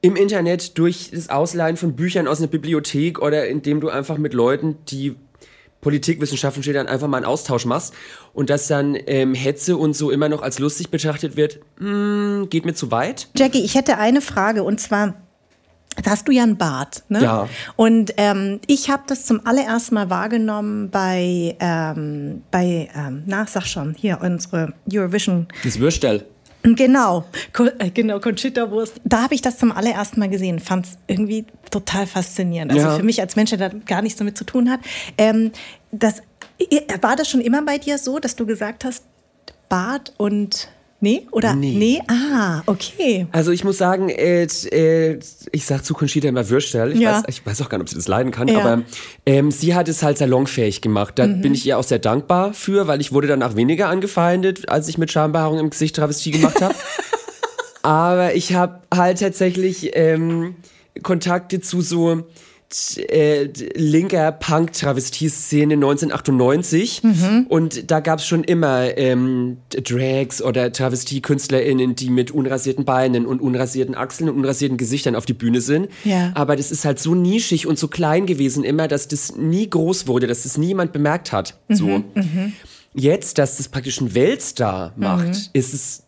[0.00, 4.32] im Internet durch das Ausleihen von Büchern aus einer Bibliothek oder indem du einfach mit
[4.32, 5.14] Leuten, die
[5.82, 7.92] Politikwissenschaften steht, dann einfach mal einen Austausch machst
[8.32, 12.48] und dass dann ähm, Hetze und so immer noch als lustig betrachtet wird, mh, hm,
[12.48, 13.28] geht mir zu weit.
[13.36, 15.14] Jackie, ich hätte eine Frage und zwar,
[16.02, 17.22] da hast du ja einen Bart, ne?
[17.22, 17.48] Ja.
[17.76, 23.66] Und ähm, ich habe das zum allerersten Mal wahrgenommen bei, ähm, bei ähm, na, sag
[23.66, 25.48] schon, hier unsere Eurovision.
[25.64, 26.24] Das Würstel.
[26.62, 27.24] Genau,
[27.78, 29.00] äh, genau, Conchita Wurst.
[29.04, 32.72] Da habe ich das zum allerersten Mal gesehen, fand es irgendwie total faszinierend.
[32.72, 32.96] Also ja.
[32.96, 34.80] für mich als Mensch, der da gar nichts damit zu tun hat.
[35.18, 35.50] Ähm,
[35.90, 36.22] das,
[37.00, 39.04] war das schon immer bei dir so, dass du gesagt hast,
[39.68, 40.68] Bart und
[41.02, 41.26] Nee?
[41.32, 41.56] Oder?
[41.56, 41.74] Nee.
[41.76, 42.00] nee.
[42.06, 43.26] Ah, okay.
[43.32, 45.18] Also ich muss sagen, äh, äh,
[45.50, 46.92] ich sag zu Conchita immer Würstel.
[46.92, 47.16] Ich, ja.
[47.16, 48.60] weiß, ich weiß auch gar nicht, ob sie das leiden kann, ja.
[48.60, 48.82] aber
[49.26, 51.18] ähm, sie hat es halt salonfähig gemacht.
[51.18, 51.40] Da mhm.
[51.40, 54.96] bin ich ihr auch sehr dankbar für, weil ich wurde danach weniger angefeindet, als ich
[54.96, 56.76] mit Schambehaarung im Gesicht Travestie gemacht habe.
[57.82, 60.54] aber ich habe halt tatsächlich ähm,
[61.02, 62.22] Kontakte zu so
[62.96, 67.46] äh, linker Punk-Travestie-Szene 1998 mhm.
[67.48, 73.40] und da gab es schon immer ähm, Drags oder Travestie-KünstlerInnen, die mit unrasierten Beinen und
[73.40, 75.88] unrasierten Achseln und unrasierten Gesichtern auf die Bühne sind.
[76.04, 76.32] Ja.
[76.34, 80.06] Aber das ist halt so nischig und so klein gewesen immer, dass das nie groß
[80.06, 81.58] wurde, dass das niemand bemerkt hat.
[81.68, 81.74] Mhm.
[81.74, 81.86] So.
[81.86, 82.52] Mhm.
[82.94, 85.48] Jetzt, dass das praktisch ein Weltstar macht, mhm.
[85.52, 86.02] ist es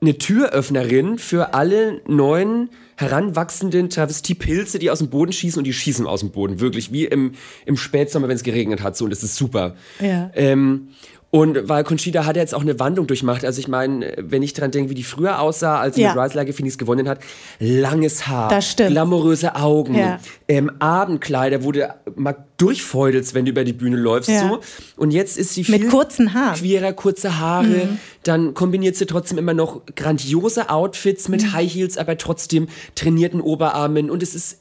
[0.00, 6.06] eine Türöffnerin für alle neuen heranwachsenden Travestiepilze, die aus dem Boden schießen und die schießen
[6.06, 6.60] aus dem Boden.
[6.60, 7.32] Wirklich wie im,
[7.66, 8.96] im Spätsommer, wenn es geregnet hat.
[8.96, 9.74] So, und das ist super.
[10.00, 10.30] Ja.
[10.34, 10.88] Ähm,
[11.32, 13.44] und weil Conchita hat jetzt auch eine Wandlung durchmacht.
[13.44, 16.12] Also ich meine, wenn ich daran denke, wie die früher aussah, als sie ja.
[16.12, 17.20] mit Rise Like Phoenix gewonnen hat,
[17.60, 18.90] langes Haar, das stimmt.
[18.90, 20.18] glamouröse Augen, ja.
[20.48, 24.28] ähm, Abendkleider, wo du mal durchfeudelst, wenn du über die Bühne läufst.
[24.28, 24.48] Ja.
[24.48, 24.60] So.
[24.96, 26.56] Und jetzt ist sie viel mit kurzen Haaren.
[26.56, 27.66] queerer, kurze Haare.
[27.66, 27.98] Mhm.
[28.24, 31.52] Dann kombiniert sie trotzdem immer noch grandiose Outfits mit mhm.
[31.52, 32.66] High Heels, aber trotzdem
[32.96, 34.10] trainierten Oberarmen.
[34.10, 34.58] Und es ist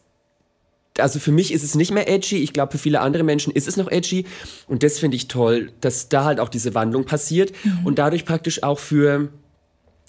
[0.97, 3.67] also für mich ist es nicht mehr edgy, ich glaube für viele andere Menschen ist
[3.67, 4.25] es noch edgy
[4.67, 7.85] und das finde ich toll, dass da halt auch diese Wandlung passiert mhm.
[7.85, 9.29] und dadurch praktisch auch für,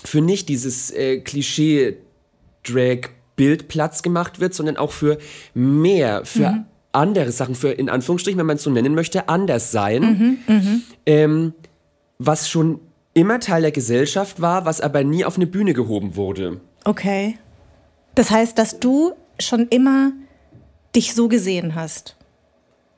[0.04, 5.18] für nicht dieses äh, Klischee-Drag-Bild Platz gemacht wird, sondern auch für
[5.54, 6.64] mehr, für mhm.
[6.92, 10.82] andere Sachen, für in Anführungsstrichen, wenn man es so nennen möchte, anders sein, mhm, mhm.
[11.06, 11.54] ähm,
[12.18, 12.80] was schon
[13.14, 16.60] immer Teil der Gesellschaft war, was aber nie auf eine Bühne gehoben wurde.
[16.84, 17.38] Okay.
[18.14, 20.12] Das heißt, dass du schon immer
[20.94, 22.16] dich so gesehen hast,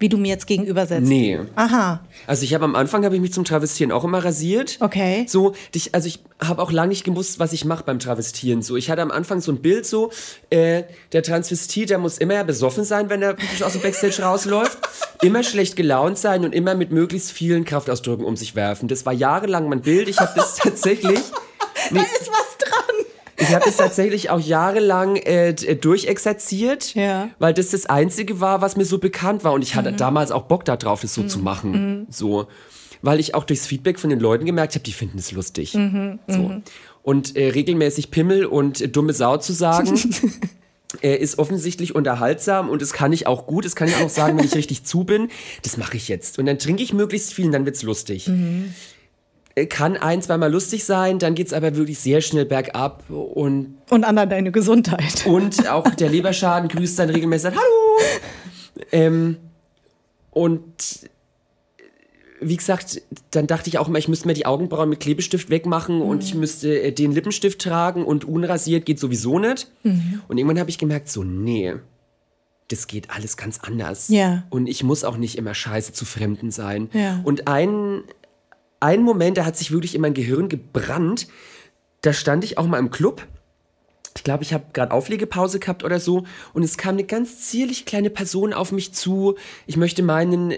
[0.03, 1.03] wie du mir jetzt gegenüber sitzt?
[1.03, 1.39] Nee.
[1.55, 2.01] Aha.
[2.27, 4.79] Also ich habe am Anfang habe ich mich zum Travestieren auch immer rasiert.
[4.81, 5.25] Okay.
[5.29, 8.63] So, dich, also ich habe auch lange nicht gewusst, was ich mache beim Travestieren.
[8.63, 10.11] So, ich hatte am Anfang so ein Bild so,
[10.51, 14.77] äh, der Transvestit, der muss immer besoffen sein, wenn er aus dem Backstage rausläuft,
[15.23, 18.89] immer schlecht gelaunt sein und immer mit möglichst vielen Kraftausdrücken um sich werfen.
[18.89, 20.09] Das war jahrelang mein Bild.
[20.09, 21.21] Ich habe das tatsächlich.
[21.91, 22.52] Nee, da ist was.
[23.53, 27.29] Ich habe es tatsächlich auch jahrelang äh, äh, durchexerziert, ja.
[27.39, 29.53] weil das das Einzige war, was mir so bekannt war.
[29.53, 29.99] Und ich hatte mhm.
[29.99, 31.29] damals auch Bock darauf, das so mhm.
[31.29, 31.71] zu machen.
[31.73, 32.07] Mhm.
[32.09, 32.47] So.
[33.03, 35.75] Weil ich auch durchs Feedback von den Leuten gemerkt habe, die finden es lustig.
[35.75, 36.19] Mhm.
[36.27, 36.39] So.
[36.39, 36.63] Mhm.
[37.03, 40.01] Und äh, regelmäßig Pimmel und äh, dumme Sau zu sagen.
[41.03, 43.67] Er ist offensichtlich unterhaltsam und das kann ich auch gut.
[43.67, 45.29] Das kann ich auch sagen, wenn ich richtig zu bin.
[45.61, 46.39] Das mache ich jetzt.
[46.39, 48.29] Und dann trinke ich möglichst viel und dann wird es lustig.
[48.29, 48.73] Mhm.
[49.69, 53.77] Kann ein, zweimal lustig sein, dann geht es aber wirklich sehr schnell bergab und.
[53.91, 55.27] Und an deine Gesundheit.
[55.27, 58.87] Und auch der Leberschaden grüßt dann regelmäßig, Hallo!
[58.93, 59.37] Ähm,
[60.31, 61.11] und
[62.41, 65.97] wie gesagt, dann dachte ich auch immer, ich müsste mir die Augenbrauen mit Klebestift wegmachen
[65.97, 66.03] mhm.
[66.03, 69.71] und ich müsste äh, den Lippenstift tragen und unrasiert geht sowieso nicht.
[69.83, 70.23] Mhm.
[70.29, 71.75] Und irgendwann habe ich gemerkt, so, nee,
[72.69, 74.09] das geht alles ganz anders.
[74.09, 74.45] Ja.
[74.51, 76.89] Und ich muss auch nicht immer scheiße zu Fremden sein.
[76.93, 77.21] Ja.
[77.23, 78.03] Und ein
[78.83, 81.29] ein Moment, der hat sich wirklich in mein Gehirn gebrannt.
[82.01, 83.27] Da stand ich auch mal im Club.
[84.17, 86.25] Ich glaube, ich habe gerade Auflegepause gehabt oder so.
[86.53, 89.37] Und es kam eine ganz zierlich kleine Person auf mich zu.
[89.67, 90.55] Ich möchte meinen,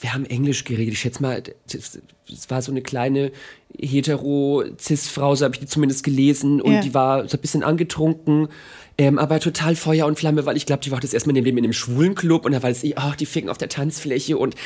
[0.00, 0.94] wir haben Englisch geredet.
[0.94, 3.32] Ich schätze mal, es war so eine kleine
[3.78, 6.60] hetero-cis-Frau, so habe ich die zumindest gelesen.
[6.60, 6.80] Und ja.
[6.80, 8.48] die war so ein bisschen angetrunken.
[8.96, 11.44] Ähm, aber total Feuer und Flamme, weil ich glaube, die war das erstmal in dem
[11.44, 13.68] Leben in einem schwulen Club und da war es eh, ach, die ficken auf der
[13.68, 14.56] Tanzfläche und,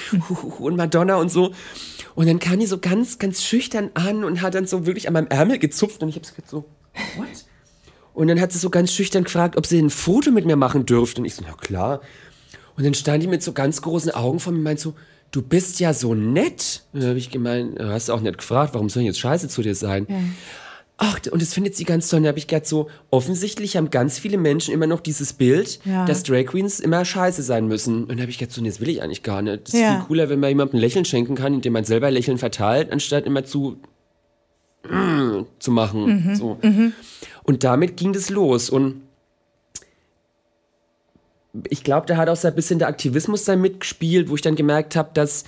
[0.59, 1.53] und Madonna und so.
[2.15, 5.13] Und dann kam die so ganz, ganz schüchtern an und hat dann so wirklich an
[5.13, 6.65] meinem Ärmel gezupft und ich habe so,
[7.17, 7.27] what?
[8.15, 10.85] Und dann hat sie so ganz schüchtern gefragt, ob sie ein Foto mit mir machen
[10.87, 11.21] dürfte.
[11.21, 12.01] Und ich so, na klar.
[12.77, 14.95] Und dann stand die mit so ganz großen Augen vor mir und meint so,
[15.33, 16.85] du bist ja so nett.
[16.93, 19.63] Dann habe ich gemeint, hast du auch nicht gefragt, warum soll ich jetzt scheiße zu
[19.63, 20.07] dir sein?
[20.09, 20.17] Ja
[21.03, 22.23] ach, und das findet sie ganz toll.
[22.23, 26.05] Da habe ich gedacht, so, offensichtlich haben ganz viele Menschen immer noch dieses Bild, ja.
[26.07, 28.05] dass Drag Queens immer scheiße sein müssen.
[28.05, 29.67] Und da habe ich gedacht, so, nee, das will ich eigentlich gar nicht.
[29.67, 29.97] Das ist ja.
[29.97, 33.27] viel cooler, wenn man jemandem ein Lächeln schenken kann, indem man selber Lächeln verteilt, anstatt
[33.27, 33.79] immer zu
[34.89, 36.29] mm, zu machen.
[36.29, 36.35] Mhm.
[36.37, 36.59] So.
[36.63, 36.93] Mhm.
[37.43, 38.71] Und damit ging das los.
[38.71, 39.03] Und
[41.69, 44.57] ich glaube, da hat auch so ein bisschen der Aktivismus da mitgespielt, wo ich dann
[44.57, 45.45] gemerkt habe, dass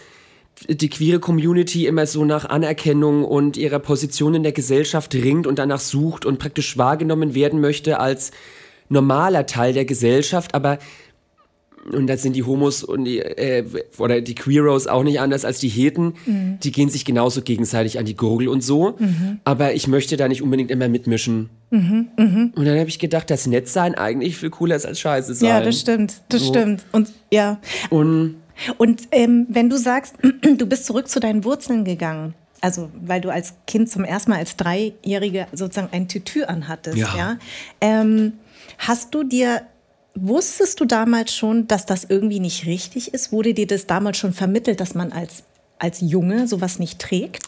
[0.68, 5.58] die queere Community immer so nach Anerkennung und ihrer Position in der Gesellschaft ringt und
[5.58, 8.30] danach sucht und praktisch wahrgenommen werden möchte als
[8.88, 10.78] normaler Teil der Gesellschaft, aber
[11.92, 13.64] und da sind die Homos und die äh,
[13.98, 16.14] oder die Queeros auch nicht anders als die Heten.
[16.26, 16.58] Mhm.
[16.62, 18.96] Die gehen sich genauso gegenseitig an die Gurgel und so.
[18.98, 19.40] Mhm.
[19.44, 21.50] Aber ich möchte da nicht unbedingt immer mitmischen.
[21.70, 22.08] Mhm.
[22.16, 22.52] mhm.
[22.54, 25.48] Und dann habe ich gedacht, dass Nettsein eigentlich viel cooler ist als Scheiße sein.
[25.48, 26.22] Ja, das stimmt.
[26.28, 26.48] Das so.
[26.48, 26.84] stimmt.
[26.92, 27.60] Und ja.
[27.90, 28.36] Und
[28.78, 33.30] und ähm, wenn du sagst, du bist zurück zu deinen Wurzeln gegangen, also weil du
[33.30, 37.38] als Kind zum ersten Mal als Dreijährige sozusagen ein Tütü anhattest, ja, ja
[37.80, 38.34] ähm,
[38.78, 39.62] hast du dir
[40.14, 43.32] Wusstest du damals schon, dass das irgendwie nicht richtig ist?
[43.32, 45.42] Wurde dir das damals schon vermittelt, dass man als,
[45.78, 47.42] als Junge sowas nicht trägt?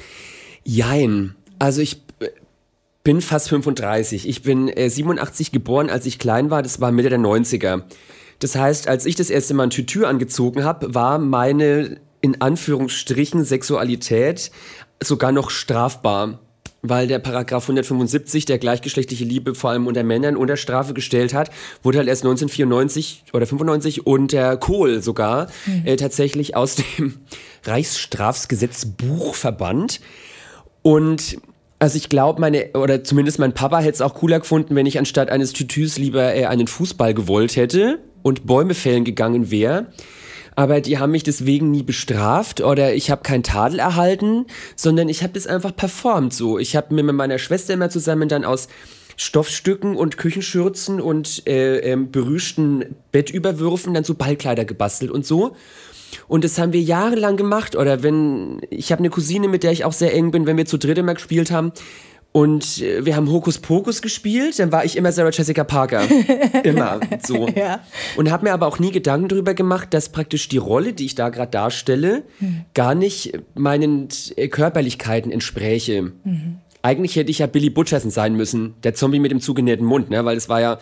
[0.65, 1.37] Jein.
[1.59, 2.03] Also ich
[3.05, 4.29] bin fast 35.
[4.29, 6.63] Ich bin äh, 87 geboren, als ich klein war.
[6.63, 7.83] Das war Mitte der 90er.
[8.41, 13.45] Das heißt, als ich das erste Mal ein Tütü angezogen habe, war meine in Anführungsstrichen
[13.45, 14.51] Sexualität
[15.01, 16.41] sogar noch strafbar
[16.89, 21.51] weil der Paragraph 175, der gleichgeschlechtliche Liebe vor allem unter Männern unter Strafe gestellt hat,
[21.83, 25.83] wurde halt erst 1994 oder 95 unter Kohl sogar mhm.
[25.87, 27.15] äh, tatsächlich aus dem
[27.65, 30.01] Reichsstrafgesetzbuch verbannt.
[30.83, 31.39] Und
[31.79, 34.99] also ich glaube, meine, oder zumindest mein Papa hätte es auch cooler gefunden, wenn ich
[34.99, 39.87] anstatt eines Tütüs lieber äh, einen Fußball gewollt hätte und Bäume fällen gegangen wäre
[40.57, 45.23] aber die haben mich deswegen nie bestraft oder ich habe keinen Tadel erhalten, sondern ich
[45.23, 46.59] habe das einfach performt so.
[46.59, 48.69] Ich habe mir mit meiner Schwester immer zusammen dann aus
[49.17, 55.55] Stoffstücken und Küchenschürzen und äh, ähm, berüschten Bettüberwürfen dann so Ballkleider gebastelt und so.
[56.29, 57.77] Und das haben wir jahrelang gemacht.
[57.77, 60.67] Oder wenn, ich habe eine Cousine, mit der ich auch sehr eng bin, wenn wir
[60.67, 61.73] zu dritt immer gespielt haben,
[62.37, 66.03] und äh, wir haben Hokus Pokus gespielt, dann war ich immer Sarah Jessica Parker.
[66.65, 67.49] immer so.
[67.57, 67.81] Ja.
[68.17, 71.15] Und habe mir aber auch nie Gedanken darüber gemacht, dass praktisch die Rolle, die ich
[71.15, 72.67] da gerade darstelle, mhm.
[72.75, 76.13] gar nicht meinen äh, Körperlichkeiten entspräche.
[76.25, 76.59] Mhm.
[76.83, 80.27] Eigentlich hätte ich ja Billy Butcherson sein müssen, der Zombie mit dem zugenähten Mund, ne?
[80.27, 80.79] weil es war ja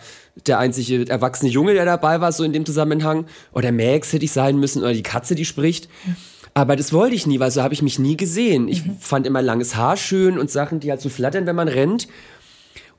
[0.47, 3.27] der einzige erwachsene Junge, der dabei war, so in dem Zusammenhang.
[3.53, 5.87] Oder Max hätte ich sein müssen, oder die Katze, die spricht.
[6.05, 6.15] Mhm.
[6.57, 8.69] Aber das wollte ich nie, weil so habe ich mich nie gesehen.
[8.69, 8.97] Ich mhm.
[8.97, 12.07] fand immer langes Haar schön und Sachen, die halt so flattern, wenn man rennt.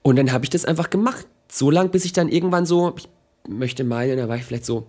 [0.03, 1.27] Und dann habe ich das einfach gemacht.
[1.51, 3.09] So lang, bis ich dann irgendwann so, ich
[3.49, 4.87] möchte meinen, da war ich vielleicht so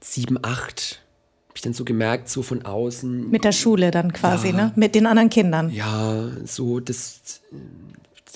[0.00, 1.02] sieben, acht.
[1.48, 3.30] Habe ich dann so gemerkt, so von außen.
[3.30, 4.72] Mit der Schule dann quasi, ja, ne?
[4.76, 5.70] Mit den anderen Kindern.
[5.70, 7.42] Ja, so das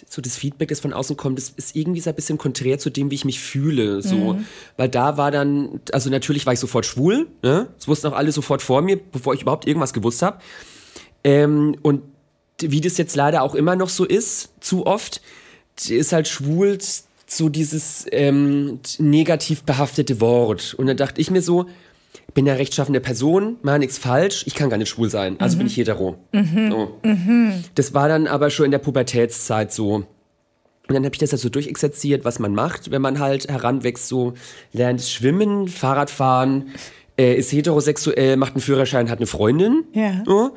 [0.08, 2.90] so das Feedback, das von außen kommt, das ist irgendwie so ein bisschen konträr zu
[2.90, 4.02] dem, wie ich mich fühle.
[4.02, 4.34] So.
[4.34, 4.46] Mhm.
[4.76, 7.68] Weil da war dann, also natürlich war ich sofort schwul, ne?
[7.76, 10.38] das wussten auch alle sofort vor mir, bevor ich überhaupt irgendwas gewusst habe.
[11.24, 12.02] Ähm, und
[12.60, 15.20] wie das jetzt leider auch immer noch so ist, zu oft,
[15.88, 16.78] ist halt schwul
[17.26, 20.74] so dieses ähm, negativ behaftete Wort.
[20.74, 21.66] Und dann dachte ich mir so,
[22.34, 25.58] bin ja rechtschaffende Person, mache nichts falsch, ich kann gar nicht schwul sein, also mhm.
[25.58, 26.18] bin ich hetero.
[26.32, 26.70] Mhm.
[26.70, 27.00] So.
[27.02, 27.64] Mhm.
[27.74, 29.94] Das war dann aber schon in der Pubertätszeit so.
[30.88, 34.08] Und dann habe ich das halt so durchexerziert, was man macht, wenn man halt heranwächst,
[34.08, 34.34] so
[34.72, 36.70] lernt schwimmen, Fahrradfahren,
[37.18, 39.84] äh, ist heterosexuell, macht einen Führerschein, hat eine Freundin.
[39.92, 40.22] Ja.
[40.24, 40.56] So.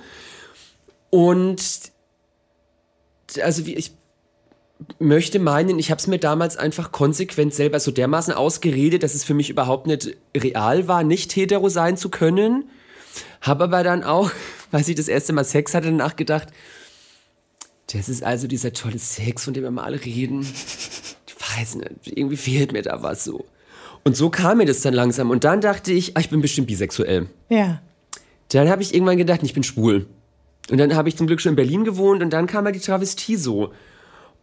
[1.10, 1.62] Und
[3.44, 3.92] also wie ich
[5.00, 9.24] möchte meinen, ich habe es mir damals einfach konsequent selber so dermaßen ausgeredet, dass es
[9.24, 12.70] für mich überhaupt nicht real war, nicht hetero sein zu können.
[13.42, 14.32] Habe aber dann auch,
[14.72, 16.50] als ich das erste Mal Sex hatte, nachgedacht,
[17.94, 20.42] das ist also dieser tolle Sex, von dem wir mal reden.
[20.42, 23.46] Ich weiß nicht, irgendwie fehlt mir da was so.
[24.04, 25.30] Und so kam mir das dann langsam.
[25.30, 27.28] Und dann dachte ich, ah, ich bin bestimmt bisexuell.
[27.50, 27.82] Ja.
[28.50, 30.08] Dann habe ich irgendwann gedacht, ich bin schwul.
[30.70, 32.80] Und dann habe ich zum Glück schon in Berlin gewohnt und dann kam halt die
[32.80, 33.74] Travestie so.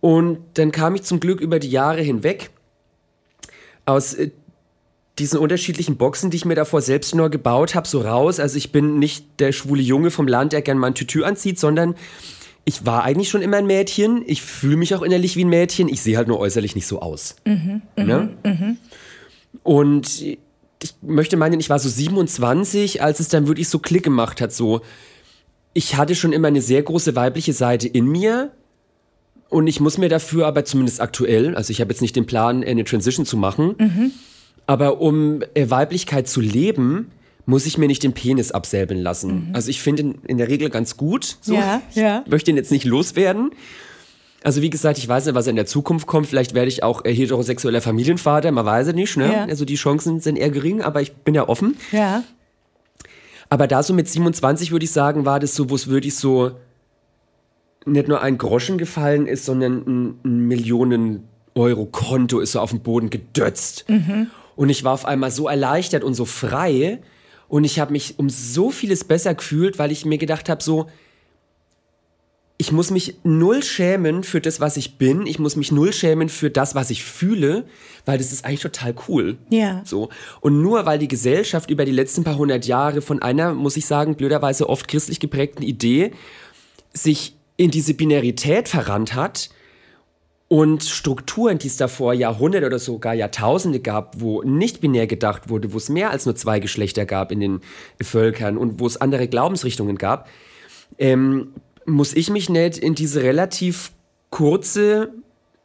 [0.01, 2.51] Und dann kam ich zum Glück über die Jahre hinweg
[3.85, 4.31] aus äh,
[5.19, 8.39] diesen unterschiedlichen Boxen, die ich mir davor selbst nur gebaut habe, so raus.
[8.39, 11.59] Also ich bin nicht der schwule Junge vom Land, der gern mal ein Tütü anzieht,
[11.59, 11.97] sondern
[12.65, 14.23] ich war eigentlich schon immer ein Mädchen.
[14.27, 15.89] Ich fühle mich auch innerlich wie ein Mädchen.
[15.89, 17.37] Ich sehe halt nur äußerlich nicht so aus.
[17.45, 18.37] Mhm, ne?
[18.45, 18.77] mhm.
[19.63, 24.41] Und ich möchte meinen, ich war so 27, als es dann wirklich so Klick gemacht
[24.41, 24.53] hat.
[24.53, 24.83] So,
[25.73, 28.53] ich hatte schon immer eine sehr große weibliche Seite in mir,
[29.49, 32.63] und ich muss mir dafür aber zumindest aktuell, also ich habe jetzt nicht den Plan,
[32.63, 34.11] eine Transition zu machen, mhm.
[34.67, 37.11] aber um Weiblichkeit zu leben,
[37.47, 39.49] muss ich mir nicht den Penis absäbeln lassen.
[39.49, 39.55] Mhm.
[39.55, 41.39] Also ich finde ihn in der Regel ganz gut.
[41.41, 41.55] So.
[41.55, 42.23] Ja, ja.
[42.27, 43.53] Ich möchte ihn jetzt nicht loswerden.
[44.45, 46.27] Also wie gesagt, ich weiß nicht, was in der Zukunft kommt.
[46.27, 49.17] Vielleicht werde ich auch äh, heterosexueller Familienvater, man weiß es nicht.
[49.17, 49.33] Ne?
[49.33, 49.45] Ja.
[49.47, 51.79] Also die Chancen sind eher gering, aber ich bin ja offen.
[51.91, 52.23] Ja.
[53.49, 56.53] Aber da so mit 27 würde ich sagen, war das so, wo es wirklich so
[57.93, 63.85] nicht nur ein Groschen gefallen ist, sondern ein, Millionen-Euro-Konto ist so auf den Boden gedötzt.
[63.89, 64.29] Mhm.
[64.57, 67.01] Und ich war auf einmal so erleichtert und so frei.
[67.49, 70.87] Und ich habe mich um so vieles besser gefühlt, weil ich mir gedacht habe, so,
[72.61, 75.27] ich muss mich null schämen für das, was ich bin.
[75.27, 77.65] Ich muss mich null schämen für das, was ich fühle,
[78.05, 79.39] weil das ist eigentlich total cool.
[79.49, 79.81] Ja.
[79.85, 80.09] So.
[80.41, 83.87] Und nur weil die Gesellschaft über die letzten paar hundert Jahre von einer, muss ich
[83.87, 86.11] sagen, blöderweise oft christlich geprägten Idee
[86.93, 89.51] sich in diese Binarität verrannt hat
[90.47, 95.75] und Strukturen, die es davor Jahrhunderte oder sogar Jahrtausende gab, wo nicht binär gedacht wurde,
[95.75, 97.61] wo es mehr als nur zwei Geschlechter gab in den
[98.01, 100.31] Völkern und wo es andere Glaubensrichtungen gab,
[100.97, 101.53] ähm,
[101.85, 103.93] muss ich mich nicht in diese relativ
[104.31, 105.13] kurze,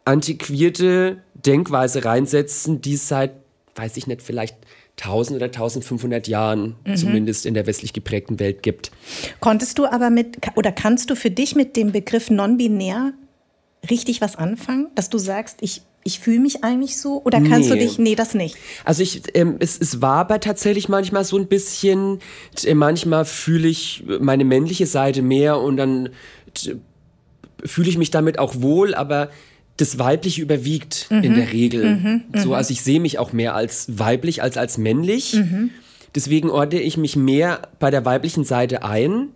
[0.03, 3.33] antiquierte Denkweise reinsetzen, die seit,
[3.75, 4.57] weiß ich nicht, vielleicht
[4.99, 6.95] 1000 oder 1500 Jahren mhm.
[6.95, 8.91] zumindest in der westlich geprägten Welt gibt.
[9.39, 13.13] Konntest du aber mit oder kannst du für dich mit dem Begriff non-binär
[13.89, 17.21] richtig was anfangen, dass du sagst, ich ich fühle mich eigentlich so?
[17.23, 17.75] Oder kannst nee.
[17.75, 18.57] du dich, nee, das nicht?
[18.83, 22.19] Also ich, ähm, es, es war aber tatsächlich manchmal so ein bisschen,
[22.63, 26.09] äh, manchmal fühle ich meine männliche Seite mehr und dann
[27.63, 29.29] fühle ich mich damit auch wohl, aber
[29.77, 31.23] das Weibliche überwiegt mhm.
[31.23, 31.95] in der Regel.
[31.95, 32.23] Mhm.
[32.35, 32.53] So, mhm.
[32.53, 35.33] also ich sehe mich auch mehr als weiblich als als männlich.
[35.33, 35.71] Mhm.
[36.15, 39.29] Deswegen ordne ich mich mehr bei der weiblichen Seite ein.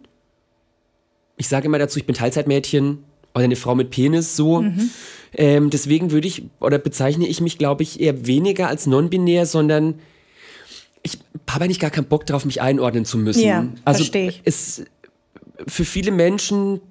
[1.38, 4.62] Ich sage immer dazu, ich bin Teilzeitmädchen oder eine Frau mit Penis, so.
[4.62, 4.90] Mhm.
[5.34, 9.96] Ähm, deswegen würde ich oder bezeichne ich mich, glaube ich, eher weniger als non-binär, sondern
[11.04, 11.20] ich
[11.50, 13.44] habe eigentlich gar keinen Bock darauf, mich einordnen zu müssen.
[13.44, 14.42] Ja, also verstehe ich.
[14.46, 14.84] Es,
[15.68, 16.82] für viele Menschen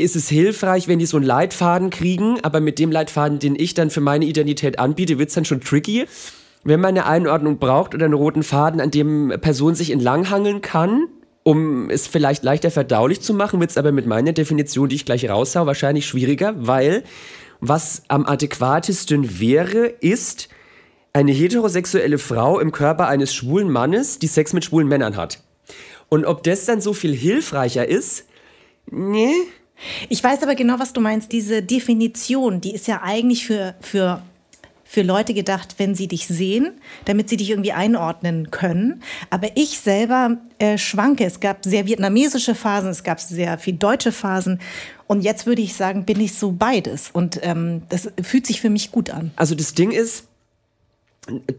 [0.00, 3.74] ist es hilfreich, wenn die so einen Leitfaden kriegen, aber mit dem Leitfaden, den ich
[3.74, 6.06] dann für meine Identität anbiete, wird es dann schon tricky.
[6.64, 11.08] Wenn man eine Einordnung braucht oder einen roten Faden, an dem Person sich entlanghangeln kann,
[11.42, 15.04] um es vielleicht leichter verdaulich zu machen, wird es aber mit meiner Definition, die ich
[15.04, 17.02] gleich raushau, wahrscheinlich schwieriger, weil
[17.60, 20.48] was am adäquatesten wäre, ist
[21.12, 25.42] eine heterosexuelle Frau im Körper eines schwulen Mannes, die Sex mit schwulen Männern hat.
[26.08, 28.24] Und ob das dann so viel hilfreicher ist,
[28.90, 29.34] nee,
[30.08, 31.32] ich weiß aber genau, was du meinst.
[31.32, 34.22] Diese Definition, die ist ja eigentlich für, für,
[34.84, 36.72] für Leute gedacht, wenn sie dich sehen,
[37.04, 39.02] damit sie dich irgendwie einordnen können.
[39.30, 41.24] Aber ich selber äh, schwanke.
[41.24, 44.60] Es gab sehr vietnamesische Phasen, es gab sehr viel deutsche Phasen.
[45.06, 47.10] Und jetzt würde ich sagen, bin ich so beides.
[47.12, 49.32] Und ähm, das fühlt sich für mich gut an.
[49.36, 50.24] Also das Ding ist,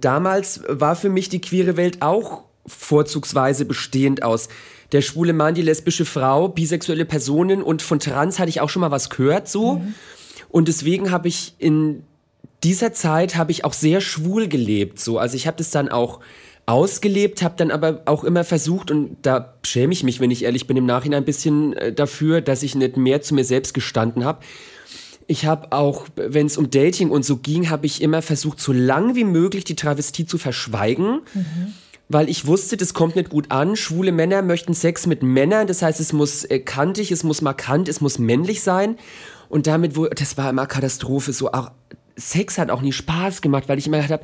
[0.02, 4.50] damals war für mich die queere Welt auch vorzugsweise bestehend aus
[4.94, 8.82] der schwule Mann, die lesbische Frau, bisexuelle Personen und von Trans hatte ich auch schon
[8.82, 9.76] mal was gehört so.
[9.76, 9.96] Mhm.
[10.50, 12.04] Und deswegen habe ich in
[12.64, 15.18] dieser Zeit habe ich auch sehr schwul gelebt so.
[15.18, 16.20] Also ich habe das dann auch
[16.66, 20.68] ausgelebt, habe dann aber auch immer versucht und da schäme ich mich, wenn ich ehrlich
[20.68, 24.24] bin, im Nachhinein ein bisschen äh, dafür, dass ich nicht mehr zu mir selbst gestanden
[24.24, 24.40] habe.
[25.26, 28.72] Ich habe auch, wenn es um Dating und so ging, habe ich immer versucht, so
[28.72, 31.22] lang wie möglich die Travestie zu verschweigen.
[31.34, 31.74] Mhm
[32.10, 33.76] weil ich wusste, das kommt nicht gut an.
[33.76, 37.88] Schwule Männer möchten Sex mit Männern, das heißt, es muss äh, kantig, es muss markant,
[37.90, 38.98] es muss männlich sein.
[39.50, 41.72] Und damit, wo, das war immer Katastrophe, so auch,
[42.16, 44.24] Sex hat auch nie Spaß gemacht, weil ich immer gedacht habe,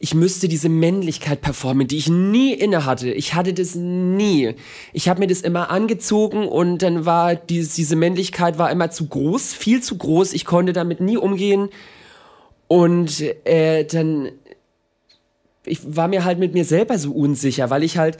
[0.00, 3.10] ich müsste diese Männlichkeit performen, die ich nie inne hatte.
[3.10, 4.54] Ich hatte das nie.
[4.92, 9.06] Ich habe mir das immer angezogen und dann war diese, diese Männlichkeit war immer zu
[9.06, 10.34] groß, viel zu groß.
[10.34, 11.68] Ich konnte damit nie umgehen.
[12.68, 14.30] Und äh, dann
[15.68, 18.18] ich war mir halt mit mir selber so unsicher, weil ich halt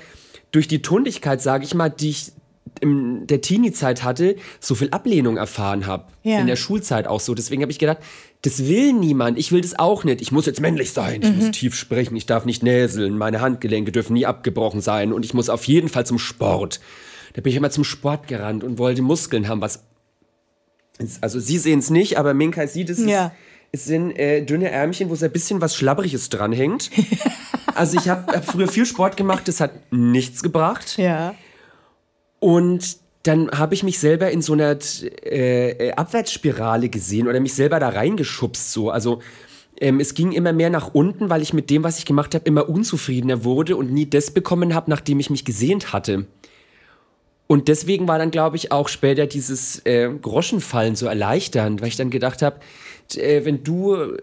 [0.51, 2.33] durch die Tundigkeit, sage ich mal, die ich
[2.81, 6.05] in der Teenie-Zeit hatte, so viel Ablehnung erfahren habe.
[6.23, 6.39] Ja.
[6.39, 7.35] In der Schulzeit auch so.
[7.35, 7.99] Deswegen habe ich gedacht,
[8.43, 9.39] das will niemand.
[9.39, 10.21] Ich will das auch nicht.
[10.21, 11.23] Ich muss jetzt männlich sein.
[11.23, 11.39] Ich mhm.
[11.39, 12.15] muss tief sprechen.
[12.17, 13.17] Ich darf nicht näseln.
[13.17, 15.13] Meine Handgelenke dürfen nie abgebrochen sein.
[15.13, 16.81] Und ich muss auf jeden Fall zum Sport.
[17.35, 19.85] Da bin ich immer zum Sport gerannt und wollte Muskeln haben, was.
[21.21, 23.05] Also, Sie sehen es nicht, aber Minka sieht es.
[23.05, 23.33] Ja.
[23.71, 26.91] Es sind äh, dünne Ärmchen, wo so ein bisschen was Schlabberiges dranhängt.
[27.75, 30.97] also ich habe hab früher viel Sport gemacht, das hat nichts gebracht.
[30.97, 31.35] Ja.
[32.41, 34.79] Und dann habe ich mich selber in so einer
[35.25, 38.91] äh, äh, Abwärtsspirale gesehen oder mich selber da reingeschubst so.
[38.91, 39.21] Also
[39.81, 42.47] ähm, es ging immer mehr nach unten, weil ich mit dem, was ich gemacht habe,
[42.47, 46.27] immer unzufriedener wurde und nie das bekommen habe, nachdem ich mich gesehnt hatte.
[47.47, 51.97] Und deswegen war dann, glaube ich, auch später dieses äh, Groschenfallen so erleichternd, weil ich
[51.97, 52.61] dann gedacht habe,
[53.17, 54.17] wenn du,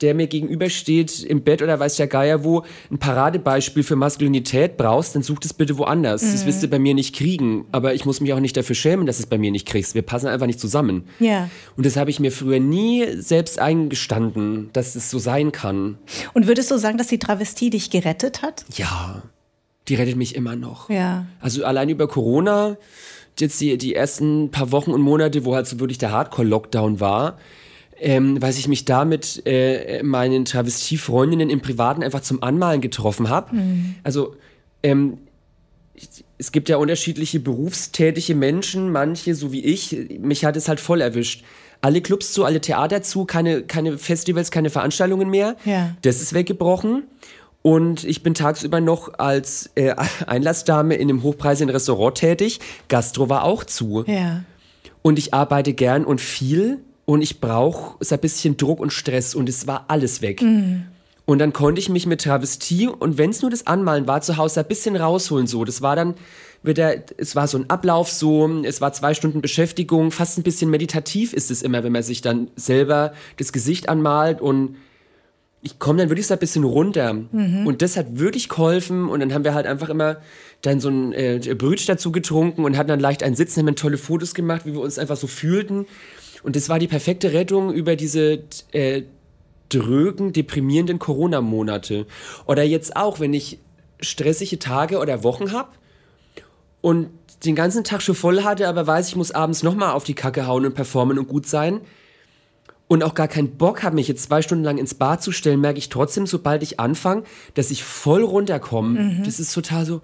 [0.00, 5.14] der mir gegenübersteht, im Bett oder weiß der Geier wo, ein Paradebeispiel für Maskulinität brauchst,
[5.14, 6.22] dann such das bitte woanders.
[6.22, 6.32] Mhm.
[6.32, 7.66] Das wirst du bei mir nicht kriegen.
[7.72, 9.94] Aber ich muss mich auch nicht dafür schämen, dass es bei mir nicht kriegst.
[9.94, 11.04] Wir passen einfach nicht zusammen.
[11.20, 11.48] Ja.
[11.76, 15.98] Und das habe ich mir früher nie selbst eingestanden, dass es so sein kann.
[16.34, 18.64] Und würdest du sagen, dass die Travestie dich gerettet hat?
[18.76, 19.22] Ja.
[19.88, 20.88] Die rettet mich immer noch.
[20.88, 21.26] Ja.
[21.40, 22.78] Also allein über Corona,
[23.38, 27.38] jetzt die, die ersten paar Wochen und Monate, wo halt so wirklich der Hardcore-Lockdown war,
[28.04, 33.30] ähm, weil ich mich da mit äh, meinen Travestiefreundinnen im Privaten einfach zum Anmalen getroffen
[33.30, 33.56] habe.
[33.56, 33.94] Mhm.
[34.02, 34.36] Also
[34.82, 35.18] ähm,
[36.36, 39.96] es gibt ja unterschiedliche berufstätige Menschen, manche so wie ich.
[40.20, 41.44] Mich hat es halt voll erwischt.
[41.80, 45.56] Alle Clubs zu, alle Theater zu, keine, keine Festivals, keine Veranstaltungen mehr.
[45.64, 45.96] Ja.
[46.02, 47.04] Das ist weggebrochen.
[47.62, 49.94] Und ich bin tagsüber noch als äh,
[50.26, 52.60] Einlassdame in einem hochpreisigen Restaurant tätig.
[52.88, 54.04] Gastro war auch zu.
[54.06, 54.44] Ja.
[55.00, 59.34] Und ich arbeite gern und viel und ich brauche so ein bisschen Druck und Stress
[59.34, 60.42] und es war alles weg.
[60.42, 60.84] Mhm.
[61.26, 64.36] Und dann konnte ich mich mit Travestie und wenn es nur das Anmalen war, zu
[64.36, 65.64] Hause ein bisschen rausholen so.
[65.64, 66.14] Das war dann
[66.62, 70.70] wieder, es war so ein Ablauf so, es war zwei Stunden Beschäftigung, fast ein bisschen
[70.70, 74.76] meditativ ist es immer, wenn man sich dann selber das Gesicht anmalt und
[75.64, 77.14] ich komme dann wirklich so ein bisschen runter.
[77.14, 77.66] Mhm.
[77.66, 79.08] Und das hat wirklich geholfen.
[79.08, 80.18] Und dann haben wir halt einfach immer
[80.60, 83.76] dann so ein äh, Brötchen dazu getrunken und hatten dann leicht einen Sitzen, haben dann
[83.76, 85.86] tolle Fotos gemacht, wie wir uns einfach so fühlten.
[86.44, 89.02] Und das war die perfekte Rettung über diese äh,
[89.70, 92.06] drögen, deprimierenden Corona-Monate.
[92.46, 93.58] Oder jetzt auch, wenn ich
[94.00, 95.70] stressige Tage oder Wochen habe
[96.80, 97.08] und
[97.44, 100.46] den ganzen Tag schon voll hatte, aber weiß, ich muss abends nochmal auf die Kacke
[100.46, 101.80] hauen und performen und gut sein
[102.88, 105.60] und auch gar keinen Bock habe, mich jetzt zwei Stunden lang ins Bad zu stellen,
[105.60, 109.00] merke ich trotzdem, sobald ich anfange, dass ich voll runterkomme.
[109.00, 109.24] Mhm.
[109.24, 110.02] Das ist total so.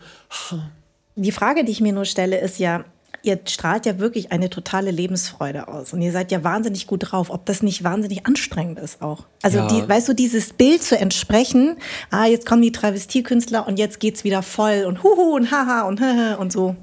[1.17, 2.85] Die Frage, die ich mir nur stelle, ist ja,
[3.23, 7.31] ihr strahlt ja wirklich eine totale Lebensfreude aus und ihr seid ja wahnsinnig gut drauf,
[7.31, 9.27] ob das nicht wahnsinnig anstrengend ist auch.
[9.43, 9.69] Also ja.
[9.69, 11.77] die, weißt du, dieses Bild zu entsprechen,
[12.11, 16.01] ah, jetzt kommen die Travestiekünstler und jetzt geht's wieder voll und huhu und haha und
[16.01, 16.77] haha und so.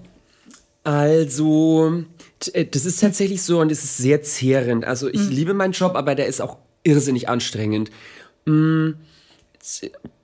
[0.83, 2.03] Also,
[2.53, 4.85] äh, das ist tatsächlich so und es ist sehr zehrend.
[4.85, 5.31] Also ich mhm.
[5.31, 7.91] liebe meinen Job, aber der ist auch irrsinnig anstrengend.
[8.45, 8.91] Mm,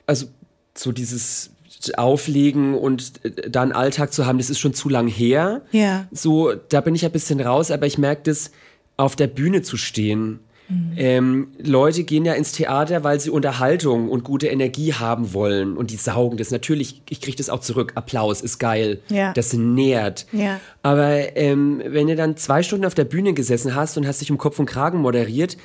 [0.06, 0.28] also
[0.76, 1.50] so dieses
[1.96, 5.62] Auflegen und äh, da einen Alltag zu haben, das ist schon zu lang her.
[5.72, 6.08] Ja.
[6.12, 8.52] So, da bin ich ein bisschen raus, aber ich merke das,
[8.98, 10.40] auf der Bühne zu stehen.
[10.70, 10.94] Mhm.
[10.96, 15.92] Ähm, Leute gehen ja ins Theater, weil sie Unterhaltung und gute Energie haben wollen und
[15.92, 16.52] die saugen das.
[16.52, 17.94] Natürlich, ich kriege das auch zurück.
[17.96, 19.02] Applaus ist geil.
[19.10, 19.34] Ja.
[19.34, 20.26] Das nährt.
[20.32, 20.60] Ja.
[20.82, 24.32] Aber ähm, wenn du dann zwei Stunden auf der Bühne gesessen hast und hast dich
[24.32, 25.58] um Kopf und Kragen moderiert,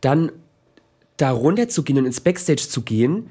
[0.00, 0.32] dann
[1.16, 3.30] da runter zu gehen und ins Backstage zu gehen,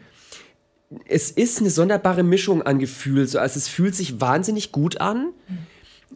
[1.08, 3.28] es ist eine sonderbare Mischung an Gefühl.
[3.28, 5.30] So, also es fühlt sich wahnsinnig gut an.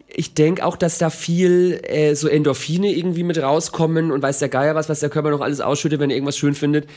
[0.08, 4.50] Ich denke auch, dass da viel äh, so Endorphine irgendwie mit rauskommen und weiß der
[4.50, 6.88] Geier was, was der Körper noch alles ausschüttet, wenn er irgendwas schön findet.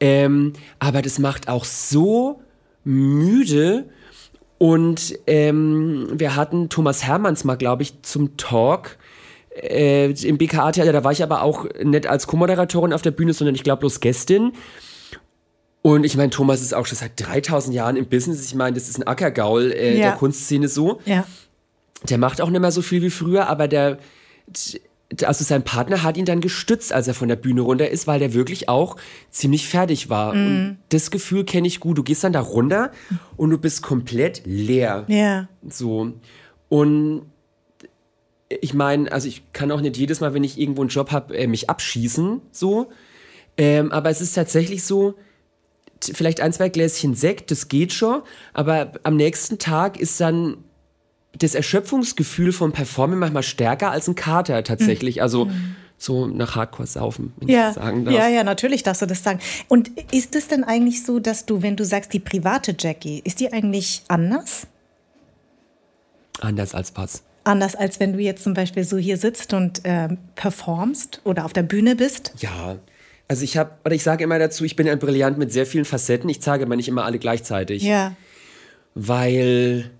[0.00, 2.40] Ähm, aber das macht auch so
[2.84, 3.84] müde.
[4.58, 8.96] Und ähm, wir hatten Thomas Hermanns mal, glaube ich, zum Talk
[9.54, 10.92] äh, im BKA-Theater.
[10.92, 14.00] Da war ich aber auch nicht als Co-Moderatorin auf der Bühne, sondern ich glaube bloß
[14.00, 14.52] Gästin.
[15.86, 18.44] Und ich meine, Thomas ist auch schon seit 3000 Jahren im Business.
[18.44, 20.08] Ich meine, das ist ein Ackergaul äh, ja.
[20.08, 21.00] der Kunstszene so.
[21.04, 21.24] Ja.
[22.08, 23.98] Der macht auch nicht mehr so viel wie früher, aber der,
[25.22, 28.18] also sein Partner hat ihn dann gestützt, als er von der Bühne runter ist, weil
[28.18, 28.96] der wirklich auch
[29.30, 30.34] ziemlich fertig war.
[30.34, 30.36] Mm.
[30.38, 31.96] Und das Gefühl kenne ich gut.
[31.98, 32.90] Du gehst dann da runter
[33.36, 35.04] und du bist komplett leer.
[35.06, 35.46] Ja.
[35.68, 36.14] So.
[36.68, 37.22] Und
[38.48, 41.38] ich meine, also ich kann auch nicht jedes Mal, wenn ich irgendwo einen Job habe,
[41.38, 42.88] äh, mich abschießen, so.
[43.56, 45.14] Ähm, aber es ist tatsächlich so,
[46.00, 48.22] vielleicht ein, zwei Gläschen Sekt, das geht schon,
[48.52, 50.58] aber am nächsten Tag ist dann
[51.38, 55.16] das Erschöpfungsgefühl vom Performen manchmal stärker als ein Kater tatsächlich.
[55.16, 55.22] Mhm.
[55.22, 55.50] Also
[55.98, 57.70] so nach Hardcore saufen, wenn ja.
[57.70, 58.14] ich sagen darf.
[58.14, 59.40] Ja, ja, natürlich darfst du das sagen.
[59.68, 63.40] Und ist es denn eigentlich so, dass du, wenn du sagst, die private Jackie, ist
[63.40, 64.66] die eigentlich anders?
[66.40, 67.22] Anders als was?
[67.44, 71.52] Anders als wenn du jetzt zum Beispiel so hier sitzt und äh, performst oder auf
[71.52, 72.32] der Bühne bist?
[72.38, 72.76] Ja,
[73.28, 75.84] also ich habe, oder ich sage immer dazu, ich bin ein Brillant mit sehr vielen
[75.84, 76.28] Facetten.
[76.30, 77.82] Ich zeige aber nicht immer alle gleichzeitig.
[77.82, 78.14] Ja.
[78.94, 79.90] Weil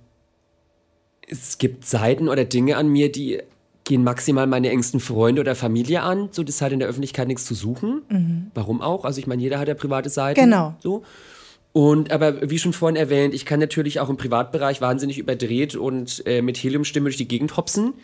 [1.28, 3.40] es gibt Seiten oder Dinge an mir, die
[3.84, 6.28] gehen maximal meine engsten Freunde oder Familie an.
[6.32, 8.02] So, das hat in der Öffentlichkeit nichts zu suchen.
[8.08, 8.50] Mhm.
[8.54, 9.04] Warum auch?
[9.04, 10.40] Also ich meine, jeder hat ja private Seiten.
[10.40, 10.74] Genau.
[10.80, 11.04] So.
[11.72, 16.22] Und aber wie schon vorhin erwähnt, ich kann natürlich auch im Privatbereich wahnsinnig überdreht und
[16.26, 17.94] äh, mit Heliumstimme durch die Gegend hopsen.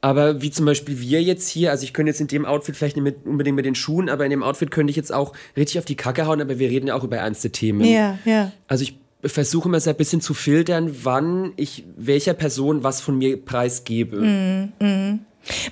[0.00, 2.96] Aber wie zum Beispiel wir jetzt hier, also ich könnte jetzt in dem Outfit vielleicht
[2.96, 5.78] nicht mit, unbedingt mit den Schuhen, aber in dem Outfit könnte ich jetzt auch richtig
[5.78, 7.84] auf die Kacke hauen, aber wir reden ja auch über ernste Themen.
[7.84, 8.52] Ja, ja.
[8.66, 8.94] Also ich
[9.24, 14.16] versuche immer so ein bisschen zu filtern, wann ich welcher Person was von mir preisgebe.
[14.16, 15.20] Mm, mm.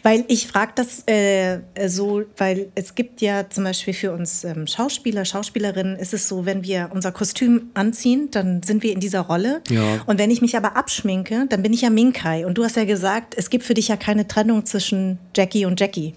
[0.03, 4.67] Weil ich frage das äh, so, weil es gibt ja zum Beispiel für uns ähm,
[4.67, 9.21] Schauspieler, Schauspielerinnen, ist es so, wenn wir unser Kostüm anziehen, dann sind wir in dieser
[9.21, 9.63] Rolle.
[9.69, 10.03] Ja.
[10.07, 12.47] Und wenn ich mich aber abschminke, dann bin ich ja Minkai.
[12.47, 15.79] Und du hast ja gesagt, es gibt für dich ja keine Trennung zwischen Jackie und
[15.79, 16.15] Jackie.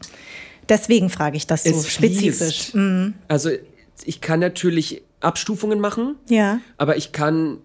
[0.70, 2.74] Deswegen frage ich das so es spezifisch.
[2.74, 3.16] Mhm.
[3.28, 3.50] Also
[4.06, 6.16] ich kann natürlich Abstufungen machen.
[6.30, 6.60] Ja.
[6.78, 7.58] Aber ich kann,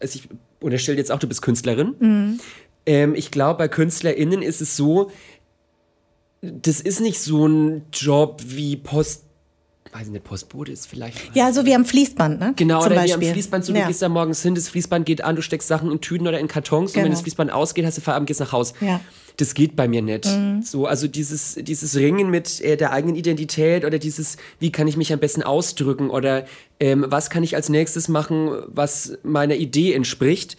[0.00, 0.28] also ich
[0.60, 1.94] unterstelle jetzt auch, du bist Künstlerin.
[1.98, 2.40] Mhm.
[2.86, 5.10] Ähm, ich glaube, bei KünstlerInnen ist es so,
[6.40, 9.24] das ist nicht so ein Job wie Post
[9.92, 11.36] weiß nicht, Postbote ist vielleicht.
[11.36, 12.54] Ja, so wie am Fließband, ne?
[12.56, 13.20] Genau, Zum oder Beispiel.
[13.20, 13.64] wie am Fließband.
[13.64, 13.82] So, ja.
[13.82, 16.40] du gehst da morgens hin, das Fließband geht an, du steckst Sachen in Tüten oder
[16.40, 17.02] in Kartons genau.
[17.02, 17.14] und wenn genau.
[17.14, 18.72] das Fließband ausgeht, hast du Feierabend, gehst nach Haus.
[18.80, 19.00] Ja.
[19.36, 20.26] Das geht bei mir nicht.
[20.26, 20.62] Mhm.
[20.62, 24.96] So, also dieses, dieses Ringen mit äh, der eigenen Identität oder dieses, wie kann ich
[24.96, 26.46] mich am besten ausdrücken oder
[26.80, 30.56] ähm, was kann ich als nächstes machen, was meiner Idee entspricht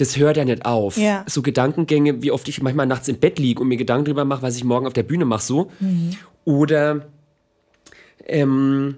[0.00, 0.96] das hört ja nicht auf.
[0.96, 1.24] Ja.
[1.28, 4.42] So Gedankengänge, wie oft ich manchmal nachts im Bett liege und mir Gedanken darüber mache,
[4.42, 5.70] was ich morgen auf der Bühne mache, so.
[5.80, 6.16] Mhm.
[6.44, 7.06] Oder
[8.26, 8.96] ähm,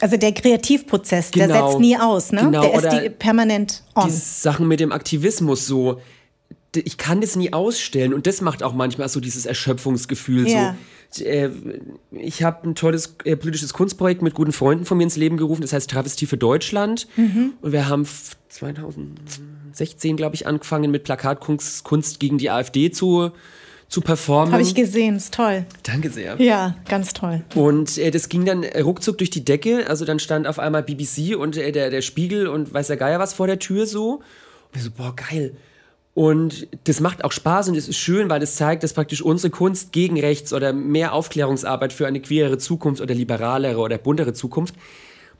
[0.00, 2.42] also der Kreativprozess, genau, der setzt nie aus, ne?
[2.42, 4.06] Genau, der ist die permanent on.
[4.06, 6.00] Die Sachen mit dem Aktivismus so,
[6.74, 10.76] ich kann das nie ausstellen und das macht auch manchmal so dieses Erschöpfungsgefühl ja.
[11.10, 11.24] so.
[11.24, 11.50] Äh,
[12.12, 15.60] ich habe ein tolles äh, politisches Kunstprojekt mit guten Freunden von mir ins Leben gerufen,
[15.60, 17.06] das heißt Travestie für Deutschland.
[17.16, 17.52] Mhm.
[17.60, 18.06] Und wir haben
[18.48, 23.32] 2016, glaube ich, angefangen mit Plakatkunst Kunst gegen die AfD zu
[23.92, 24.52] zu performen.
[24.52, 25.66] Habe ich gesehen, ist toll.
[25.82, 26.40] Danke sehr.
[26.40, 27.44] Ja, ganz toll.
[27.54, 29.86] Und äh, das ging dann ruckzuck durch die Decke.
[29.86, 33.18] Also dann stand auf einmal BBC und äh, der, der Spiegel und weiß der Geier
[33.18, 34.14] was vor der Tür so.
[34.14, 34.22] Und
[34.72, 35.54] wir so, boah, geil.
[36.14, 39.50] Und das macht auch Spaß und es ist schön, weil es zeigt, dass praktisch unsere
[39.50, 44.74] Kunst gegen rechts oder mehr Aufklärungsarbeit für eine queere Zukunft oder liberalere oder buntere Zukunft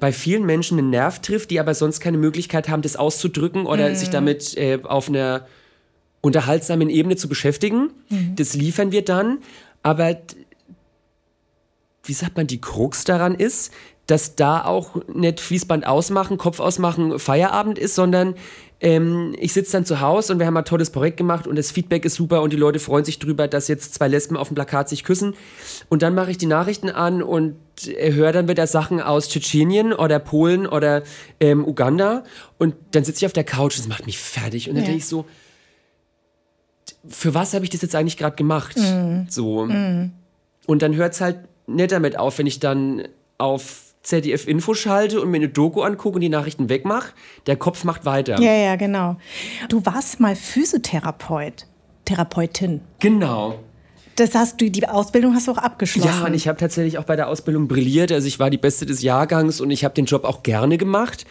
[0.01, 3.91] bei vielen Menschen einen Nerv trifft, die aber sonst keine Möglichkeit haben, das auszudrücken oder
[3.91, 3.95] mhm.
[3.95, 5.47] sich damit äh, auf einer
[6.23, 7.91] unterhaltsamen Ebene zu beschäftigen.
[8.09, 8.35] Mhm.
[8.35, 9.39] Das liefern wir dann.
[9.85, 10.17] Aber
[12.03, 13.73] wie sagt man, die Krux daran ist,
[14.07, 18.35] dass da auch nicht Fließband ausmachen, Kopf ausmachen, Feierabend ist, sondern
[18.83, 21.71] ähm, ich sitze dann zu Hause und wir haben ein tolles Projekt gemacht und das
[21.71, 24.57] Feedback ist super und die Leute freuen sich drüber, dass jetzt zwei Lesben auf dem
[24.57, 25.35] Plakat sich küssen.
[25.89, 30.19] Und dann mache ich die Nachrichten an und höre dann wieder Sachen aus Tschetschenien oder
[30.19, 31.05] Polen oder
[31.39, 32.25] ähm, Uganda
[32.59, 34.89] und dann sitze ich auf der Couch, das macht mich fertig und dann ja.
[34.89, 35.27] denke ich so,
[37.09, 38.77] für was habe ich das jetzt eigentlich gerade gemacht?
[38.77, 39.23] Mm.
[39.29, 39.67] So.
[39.67, 40.13] Mm.
[40.67, 43.03] Und dann hört es halt nicht damit auf, wenn ich dann
[43.39, 47.13] auf ZDF Info schalte und mir eine Doku angucke und die Nachrichten wegmache.
[47.47, 48.41] Der Kopf macht weiter.
[48.41, 49.17] Ja, ja, genau.
[49.69, 51.67] Du warst mal Physiotherapeut,
[52.05, 52.81] Therapeutin.
[52.99, 53.61] Genau.
[54.17, 56.21] Das hast du, die Ausbildung hast du auch abgeschlossen.
[56.21, 58.13] Ja, und ich habe tatsächlich auch bei der Ausbildung brilliert.
[58.13, 61.25] Also ich war die Beste des Jahrgangs und ich habe den Job auch gerne gemacht.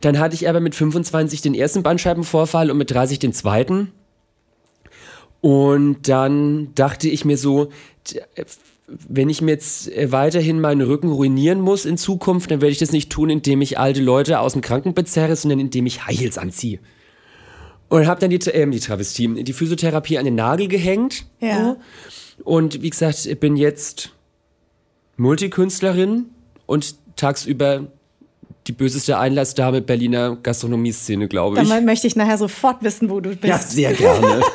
[0.00, 3.92] Dann hatte ich aber mit 25 den ersten Bandscheibenvorfall und mit 30 den zweiten.
[5.40, 7.70] Und dann dachte ich mir so,
[8.88, 12.78] wenn ich mir jetzt äh, weiterhin meinen Rücken ruinieren muss in Zukunft, dann werde ich
[12.78, 16.18] das nicht tun, indem ich alte Leute aus dem Krankenbett zerre, sondern indem ich High
[16.18, 16.78] Heels anziehe.
[17.88, 21.26] Und habe dann die, äh, die Travestie, die Physiotherapie an den Nagel gehängt.
[21.40, 21.76] Ja.
[22.44, 24.12] Und wie gesagt, ich bin jetzt
[25.16, 26.26] Multikünstlerin
[26.66, 27.88] und tagsüber
[28.66, 31.68] die böseste Einlassdame Berliner Gastronomieszene, glaube ich.
[31.68, 33.44] Dann möchte ich nachher sofort wissen, wo du bist.
[33.44, 34.42] Ja, sehr gerne.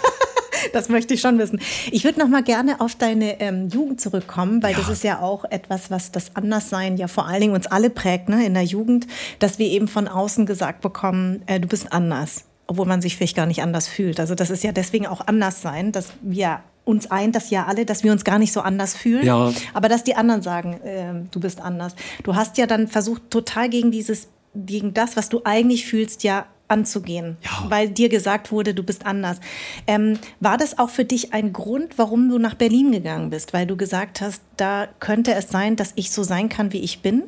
[0.73, 1.59] das möchte ich schon wissen.
[1.91, 4.77] Ich würde noch mal gerne auf deine ähm, Jugend zurückkommen, weil ja.
[4.77, 8.29] das ist ja auch etwas, was das Anderssein ja vor allen Dingen uns alle prägt
[8.29, 9.07] ne, in der Jugend,
[9.39, 13.35] dass wir eben von außen gesagt bekommen, äh, du bist anders, obwohl man sich vielleicht
[13.35, 14.19] gar nicht anders fühlt.
[14.19, 18.03] Also das ist ja deswegen auch Anderssein, dass wir uns eint das ja alle, dass
[18.03, 19.53] wir uns gar nicht so anders fühlen, ja.
[19.73, 21.95] aber dass die anderen sagen, äh, du bist anders.
[22.23, 26.45] Du hast ja dann versucht, total gegen dieses, gegen das, was du eigentlich fühlst, ja
[26.73, 27.69] anzugehen, ja.
[27.69, 29.39] weil dir gesagt wurde, du bist anders.
[29.85, 33.53] Ähm, war das auch für dich ein Grund, warum du nach Berlin gegangen bist?
[33.53, 37.01] Weil du gesagt hast, da könnte es sein, dass ich so sein kann, wie ich
[37.01, 37.23] bin?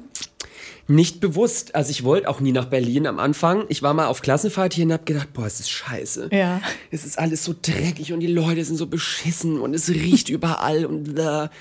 [0.88, 1.76] Nicht bewusst.
[1.76, 3.66] Also ich wollte auch nie nach Berlin am Anfang.
[3.70, 6.30] Ich war mal auf Klassenfahrt hier und habe gedacht, boah, es ist scheiße.
[6.32, 6.62] Ja.
[6.91, 10.86] Es ist alles so dreckig und die Leute sind so beschissen und es riecht überall
[10.86, 11.52] und da.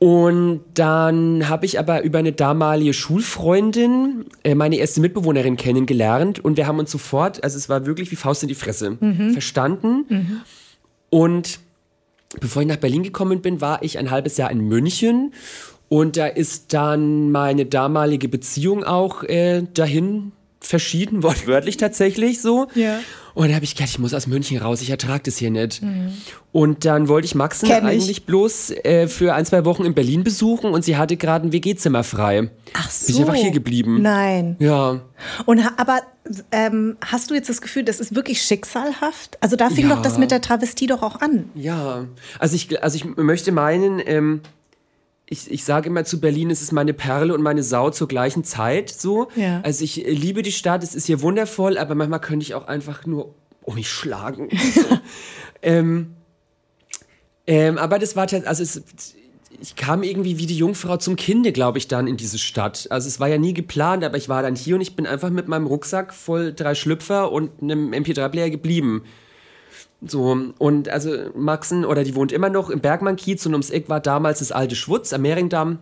[0.00, 6.56] Und dann habe ich aber über eine damalige Schulfreundin äh, meine erste Mitbewohnerin kennengelernt und
[6.56, 9.32] wir haben uns sofort, also es war wirklich wie Faust in die Fresse, mhm.
[9.34, 10.06] verstanden.
[10.08, 10.40] Mhm.
[11.10, 11.60] Und
[12.40, 15.34] bevor ich nach Berlin gekommen bin, war ich ein halbes Jahr in München
[15.90, 22.68] und da ist dann meine damalige Beziehung auch äh, dahin verschieden, wortwörtlich tatsächlich so.
[22.74, 23.00] Ja.
[23.34, 25.82] Und dann habe ich gedacht, ich muss aus München raus, ich ertrage das hier nicht.
[25.82, 26.12] Mhm.
[26.52, 28.26] Und dann wollte ich Maxen Kenn eigentlich ich.
[28.26, 32.02] bloß äh, für ein, zwei Wochen in Berlin besuchen und sie hatte gerade ein WG-Zimmer
[32.02, 32.50] frei.
[32.74, 33.06] Ach so.
[33.06, 34.02] Bin ich einfach hier geblieben.
[34.02, 34.56] Nein.
[34.58, 35.00] Ja.
[35.46, 36.00] Und aber
[36.50, 39.38] ähm, hast du jetzt das Gefühl, das ist wirklich schicksalhaft?
[39.40, 39.94] Also da fing ja.
[39.94, 41.50] doch das mit der Travestie doch auch an.
[41.54, 42.06] Ja.
[42.38, 44.40] Also ich, also ich möchte meinen, ähm,
[45.30, 48.44] ich, ich sage immer zu Berlin, es ist meine Perle und meine Sau zur gleichen
[48.44, 48.90] Zeit.
[48.90, 49.28] So.
[49.36, 49.60] Ja.
[49.62, 53.06] Also ich liebe die Stadt, es ist hier wundervoll, aber manchmal könnte ich auch einfach
[53.06, 54.50] nur um mich schlagen.
[55.62, 56.14] Ähm,
[57.46, 58.82] ähm, aber das war also es,
[59.60, 62.86] ich kam irgendwie wie die Jungfrau zum Kinde, glaube ich, dann in diese Stadt.
[62.90, 65.28] Also es war ja nie geplant, aber ich war dann hier und ich bin einfach
[65.28, 69.04] mit meinem Rucksack voll drei Schlüpfer und einem MP3-Player geblieben.
[70.06, 74.00] So, und also Maxen, oder die wohnt immer noch im Bergmann-Kiez und ums Eck war
[74.00, 75.78] damals das alte Schwutz am Mehringdamm.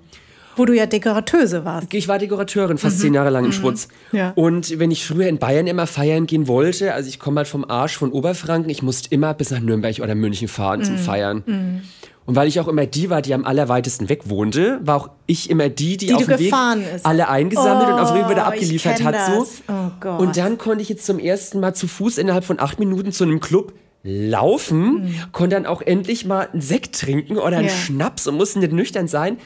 [0.56, 1.94] Wo du ja Dekorateuse warst.
[1.94, 3.02] Ich war Dekorateurin, fast mhm.
[3.02, 3.54] zehn Jahre lang im mhm.
[3.54, 3.86] Schwutz.
[4.10, 4.32] Ja.
[4.34, 7.64] Und wenn ich früher in Bayern immer feiern gehen wollte, also ich komme halt vom
[7.64, 10.84] Arsch von Oberfranken, ich musste immer bis nach Nürnberg oder München fahren mhm.
[10.84, 11.42] zum Feiern.
[11.46, 11.82] Mhm.
[12.26, 15.48] Und weil ich auch immer die war, die am allerweitesten weg wohnte, war auch ich
[15.48, 16.52] immer die, die, die auf dem Weg
[16.94, 17.06] ist.
[17.06, 19.14] alle eingesammelt oh, und auf dem Weg wieder abgeliefert hat.
[19.26, 19.46] So.
[19.68, 23.12] Oh und dann konnte ich jetzt zum ersten Mal zu Fuß innerhalb von acht Minuten
[23.12, 23.72] zu einem Club
[24.02, 25.14] laufen, mhm.
[25.32, 27.74] konnte dann auch endlich mal einen Sekt trinken oder einen ja.
[27.74, 29.38] Schnaps und musste nicht nüchtern sein.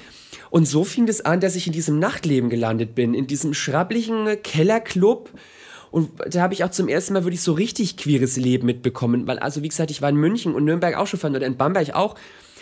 [0.50, 4.42] Und so fing es an, dass ich in diesem Nachtleben gelandet bin, in diesem schrabblichen
[4.42, 5.30] Kellerclub.
[5.90, 9.26] Und da habe ich auch zum ersten Mal wirklich so richtig queeres Leben mitbekommen.
[9.26, 11.56] Weil, also wie gesagt, ich war in München und Nürnberg auch schon fahren oder in
[11.56, 12.16] Bamberg auch.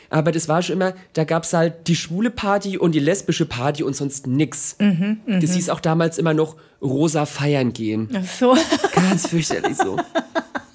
[0.09, 3.47] Aber das war schon immer, da gab es halt die schwule Party und die lesbische
[3.47, 4.77] Party und sonst nix.
[4.81, 5.39] Mhm, mh.
[5.39, 8.09] Das hieß auch damals immer noch rosa feiern gehen.
[8.13, 8.57] Ach so.
[8.93, 9.97] Ganz fürchterlich so.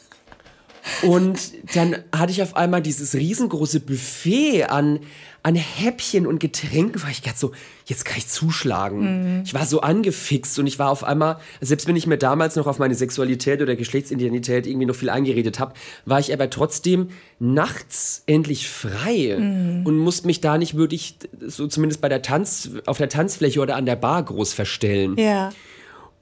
[1.02, 1.40] Und
[1.74, 5.00] dann hatte ich auf einmal dieses riesengroße Buffet an,
[5.44, 7.52] an Häppchen und Getränken, weil ich gerade so,
[7.86, 9.38] jetzt kann ich zuschlagen.
[9.38, 9.44] Mhm.
[9.46, 12.68] Ich war so angefixt und ich war auf einmal, selbst wenn ich mir damals noch
[12.68, 15.74] auf meine Sexualität oder Geschlechtsidentität irgendwie noch viel eingeredet habe,
[16.06, 17.10] war ich aber trotzdem
[17.40, 19.86] nachts endlich frei mhm.
[19.86, 23.76] und musste mich da nicht wirklich, so zumindest bei der Tanz, auf der Tanzfläche oder
[23.76, 25.16] an der Bar groß verstellen.
[25.18, 25.52] Ja.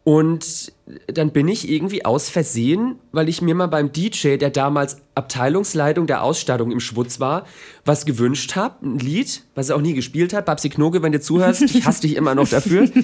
[0.04, 0.74] Und
[1.08, 6.08] dann bin ich irgendwie aus Versehen, weil ich mir mal beim DJ, der damals Abteilungsleitung
[6.08, 7.46] der Ausstattung im Schwutz war,
[7.86, 10.46] was gewünscht habe, ein Lied, was er auch nie gespielt hat.
[10.46, 12.90] Babsi Knoge, wenn du zuhörst, ich hasse dich immer noch dafür.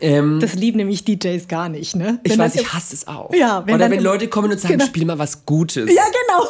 [0.00, 2.20] Ähm, das lieben nämlich DJs gar nicht, ne?
[2.22, 3.34] Wenn ich weiß, ich hasse es auch.
[3.34, 4.86] Ja, wenn Oder wenn Leute kommen und sagen, genau.
[4.86, 5.92] spiel mal was Gutes.
[5.92, 6.48] Ja, genau.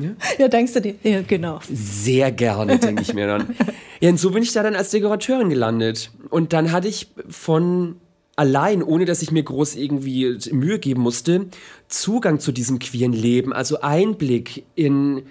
[0.00, 0.94] Ja, ja denkst du dir?
[1.02, 1.60] Ja, genau.
[1.72, 3.56] Sehr gerne, denke ich mir dann.
[4.02, 6.10] Ja, und so bin ich da dann als Dekorateurin gelandet.
[6.30, 7.96] Und dann hatte ich von
[8.40, 11.46] allein, ohne dass ich mir groß irgendwie Mühe geben musste,
[11.88, 15.24] Zugang zu diesem queeren Leben, also Einblick in,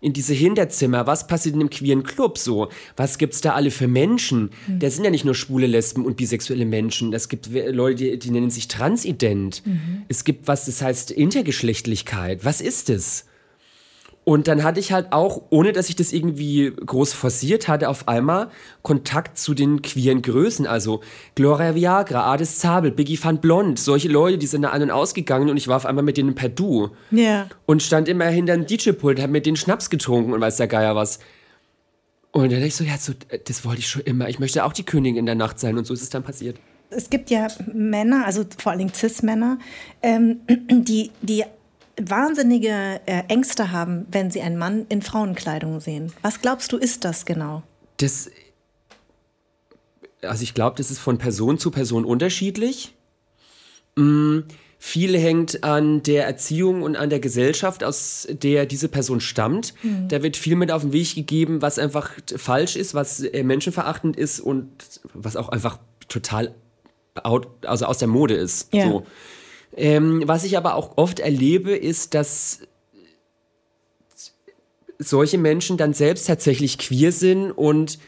[0.00, 3.88] in diese Hinterzimmer, was passiert in einem queeren Club so, was gibt's da alle für
[3.88, 4.50] Menschen?
[4.66, 4.78] Mhm.
[4.78, 8.30] Da sind ja nicht nur schwule Lesben und bisexuelle Menschen, es gibt Leute, die, die
[8.30, 9.62] nennen sich transident.
[9.66, 10.04] Mhm.
[10.08, 12.46] Es gibt was, das heißt Intergeschlechtlichkeit.
[12.46, 13.26] Was ist es?
[14.24, 18.08] Und dann hatte ich halt auch, ohne dass ich das irgendwie groß forciert hatte, auf
[18.08, 18.48] einmal
[18.82, 20.66] Kontakt zu den queeren Größen.
[20.66, 21.02] Also
[21.34, 25.50] Gloria Viagra, Ades Zabel, Biggie van Blond, solche Leute, die sind da an und ausgegangen
[25.50, 26.90] und ich war auf einmal mit denen per Du.
[27.10, 27.22] Ja.
[27.22, 27.48] Yeah.
[27.66, 30.96] Und stand immer hinter dem DJ-Pult, hab mit denen Schnaps getrunken und weiß der Geier
[30.96, 31.18] was.
[32.32, 33.12] Und dann dachte ich so, ja, so,
[33.44, 34.28] das wollte ich schon immer.
[34.28, 36.56] Ich möchte auch die Königin in der Nacht sein und so ist es dann passiert.
[36.88, 39.58] Es gibt ja Männer, also vor allem Cis-Männer,
[40.02, 41.44] ähm, die, die
[42.00, 46.12] wahnsinnige äh, Ängste haben, wenn sie einen Mann in Frauenkleidung sehen.
[46.22, 47.62] Was glaubst du, ist das genau?
[47.98, 48.30] Das,
[50.22, 52.94] also ich glaube, das ist von Person zu Person unterschiedlich.
[53.96, 54.40] Mm,
[54.78, 59.72] viel hängt an der Erziehung und an der Gesellschaft, aus der diese Person stammt.
[59.82, 60.08] Mhm.
[60.08, 64.16] Da wird viel mit auf den Weg gegeben, was einfach falsch ist, was äh, menschenverachtend
[64.16, 64.68] ist und
[65.14, 65.78] was auch einfach
[66.08, 66.54] total
[67.14, 68.74] out, also aus der Mode ist.
[68.74, 68.88] Ja.
[68.88, 69.06] So.
[69.76, 72.60] Ähm, was ich aber auch oft erlebe, ist, dass
[74.98, 77.98] solche Menschen dann selbst tatsächlich queer sind und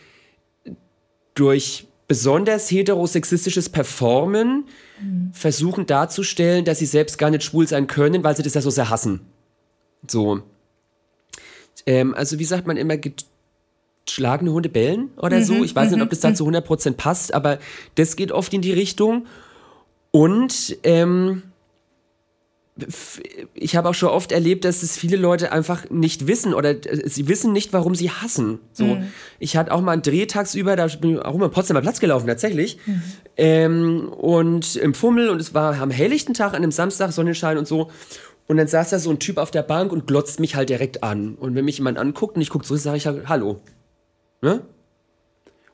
[1.35, 4.67] durch besonders heterosexistisches Performen
[5.01, 5.31] mhm.
[5.33, 8.71] versuchen darzustellen, dass sie selbst gar nicht schwul sein können, weil sie das ja so
[8.71, 9.21] sehr hassen.
[10.07, 10.43] So.
[11.85, 12.97] Ähm, also wie sagt man immer,
[14.07, 15.65] geschlagene Hunde bellen oder mhm, so.
[15.65, 17.59] Ich weiß nicht, ob das da mhm, zu 100% passt, aber
[17.97, 19.27] das geht oft in die Richtung.
[20.13, 21.43] Und ähm,
[23.55, 27.09] ich habe auch schon oft erlebt, dass es viele Leute einfach nicht wissen oder äh,
[27.09, 28.59] sie wissen nicht, warum sie hassen.
[28.73, 29.07] So, mhm.
[29.39, 32.01] ich hatte auch mal einen Dreh tagsüber, da bin ich auch mal am Potsdamer Platz
[32.01, 33.03] gelaufen tatsächlich mhm.
[33.37, 37.67] ähm, und im Fummel und es war am helllichten Tag an einem Samstag Sonnenschein und
[37.67, 37.91] so
[38.47, 41.03] und dann saß da so ein Typ auf der Bank und glotzt mich halt direkt
[41.03, 43.61] an und wenn mich jemand anguckt und ich gucke zurück, sage ich halt Hallo,
[44.43, 44.61] ne?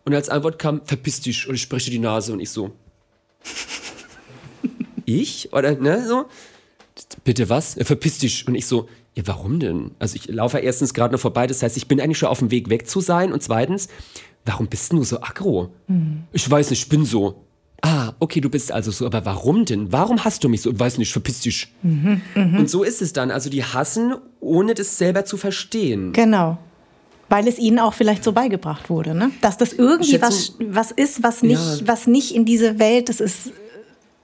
[0.05, 2.71] Und als Antwort kam verpiss dich und ich spreche die Nase und ich so
[5.05, 6.27] ich oder ne so
[7.17, 7.77] bitte was?
[7.81, 8.47] Verpiss dich.
[8.47, 9.91] Und ich so, ja, warum denn?
[9.99, 12.51] Also ich laufe erstens gerade noch vorbei, das heißt, ich bin eigentlich schon auf dem
[12.51, 13.33] Weg weg zu sein.
[13.33, 13.89] Und zweitens,
[14.45, 15.71] warum bist du so aggro?
[15.89, 16.25] Mhm.
[16.33, 17.45] Ich weiß nicht, ich bin so.
[17.85, 19.91] Ah, okay, du bist also so, aber warum denn?
[19.91, 20.71] Warum hast du mich so?
[20.71, 21.73] Ich weiß nicht, verpiss dich.
[21.83, 22.59] Mhm, mh.
[22.61, 23.33] Und so ist es dann.
[23.33, 26.13] Also die hassen, ohne das selber zu verstehen.
[26.13, 26.59] Genau.
[27.29, 29.31] Weil es ihnen auch vielleicht so beigebracht wurde, ne?
[29.41, 31.89] Dass das irgendwie was, was ist, was nicht, ja.
[31.89, 33.53] was nicht in diese Welt, das ist.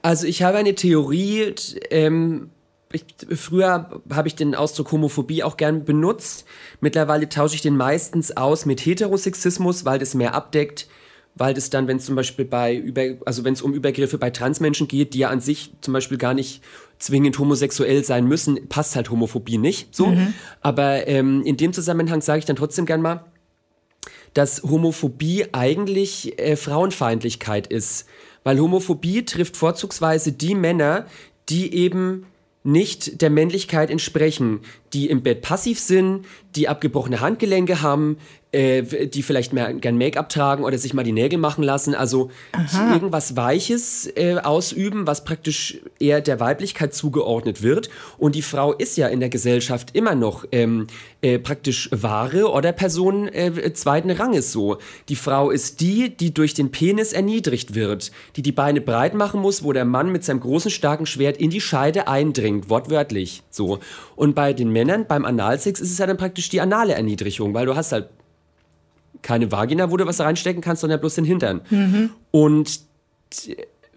[0.03, 1.53] Also ich habe eine Theorie,
[1.89, 2.49] ähm,
[2.91, 3.03] ich,
[3.37, 6.45] früher habe ich den Ausdruck Homophobie auch gern benutzt.
[6.81, 10.87] Mittlerweile tausche ich den meistens aus mit Heterosexismus, weil das mehr abdeckt,
[11.35, 14.31] weil das dann, wenn es zum Beispiel bei über, also wenn es um Übergriffe bei
[14.31, 16.63] Transmenschen geht, die ja an sich zum Beispiel gar nicht
[16.97, 19.95] zwingend homosexuell sein müssen, passt halt Homophobie nicht.
[19.95, 20.33] So, mhm.
[20.61, 23.23] aber ähm, in dem Zusammenhang sage ich dann trotzdem gern mal,
[24.33, 28.07] dass Homophobie eigentlich äh, Frauenfeindlichkeit ist,
[28.43, 31.05] weil Homophobie trifft vorzugsweise die Männer,
[31.49, 32.25] die eben
[32.63, 34.61] nicht der Männlichkeit entsprechen,
[34.93, 38.17] die im Bett passiv sind, die abgebrochene Handgelenke haben,
[38.51, 41.93] äh, die vielleicht mehr gern Make-up tragen oder sich mal die Nägel machen lassen.
[41.93, 42.31] Also
[42.93, 47.89] irgendwas Weiches äh, ausüben, was praktisch eher der Weiblichkeit zugeordnet wird.
[48.17, 50.87] Und die Frau ist ja in der Gesellschaft immer noch ähm,
[51.21, 54.77] äh, praktisch Ware oder Person äh, zweiten Ranges so.
[55.09, 59.41] Die Frau ist die, die durch den Penis erniedrigt wird, die die Beine breit machen
[59.41, 63.79] muss, wo der Mann mit seinem großen, starken Schwert in die Scheide eindringt, wortwörtlich so.
[64.15, 67.65] Und bei den Männern, beim Analsex, ist es ja dann praktisch die anale Erniedrigung, weil
[67.65, 68.09] du hast halt
[69.21, 71.61] keine Vagina, wo du was reinstecken kannst, sondern bloß den Hintern.
[71.69, 72.11] Mhm.
[72.31, 72.81] Und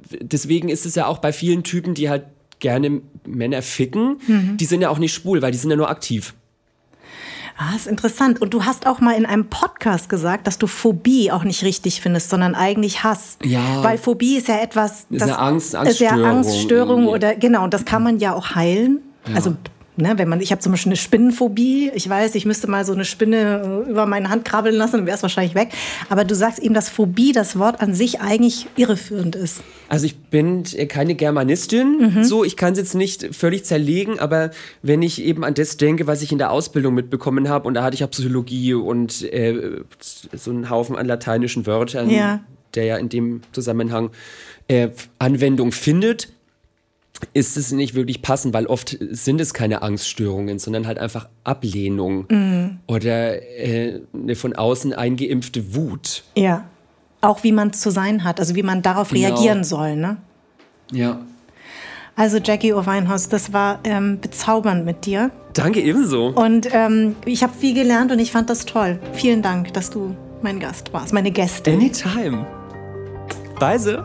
[0.09, 2.25] deswegen ist es ja auch bei vielen Typen, die halt
[2.59, 4.57] gerne Männer ficken, mhm.
[4.57, 6.35] die sind ja auch nicht schwul, weil die sind ja nur aktiv.
[7.59, 8.41] Ah, ist interessant.
[8.41, 12.01] Und du hast auch mal in einem Podcast gesagt, dass du Phobie auch nicht richtig
[12.01, 13.37] findest, sondern eigentlich Hass.
[13.43, 13.83] Ja.
[13.83, 16.19] Weil Phobie ist ja etwas, das ist eine Angst, Angststörung.
[16.19, 19.01] Ist ja Angststörung oder genau, und das kann man ja auch heilen.
[19.29, 19.35] Ja.
[19.35, 19.57] Also
[19.95, 21.91] Ne, wenn man, ich habe zum Beispiel eine Spinnenphobie.
[21.95, 25.07] Ich weiß, ich müsste mal so eine Spinne äh, über meine Hand krabbeln lassen, dann
[25.07, 25.69] wäre es wahrscheinlich weg.
[26.09, 29.63] Aber du sagst eben, dass Phobie, das Wort an sich eigentlich irreführend ist.
[29.91, 32.25] Also ich bin keine Germanistin, mhm.
[32.25, 36.07] so ich kann es jetzt nicht völlig zerlegen, aber wenn ich eben an das denke,
[36.07, 39.83] was ich in der Ausbildung mitbekommen habe, und da hatte ich ja Psychologie und äh,
[40.01, 42.41] so einen Haufen an lateinischen Wörtern, ja.
[42.75, 44.11] der ja in dem Zusammenhang
[44.69, 44.89] äh,
[45.19, 46.29] Anwendung findet
[47.33, 52.27] ist es nicht wirklich passend, weil oft sind es keine Angststörungen, sondern halt einfach Ablehnung
[52.29, 52.79] mhm.
[52.87, 56.25] oder äh, eine von außen eingeimpfte Wut.
[56.37, 56.65] Ja,
[57.21, 59.29] auch wie man zu sein hat, also wie man darauf genau.
[59.29, 60.17] reagieren soll, ne?
[60.91, 61.21] Ja.
[62.15, 65.31] Also Jackie O'Weinhaus, das war ähm, bezaubernd mit dir.
[65.55, 66.29] Danke ebenso.
[66.29, 68.99] Und ähm, ich habe viel gelernt und ich fand das toll.
[69.15, 71.73] Vielen Dank, dass du mein Gast warst, meine Gäste.
[71.73, 72.47] Anytime.
[73.59, 74.05] Weise.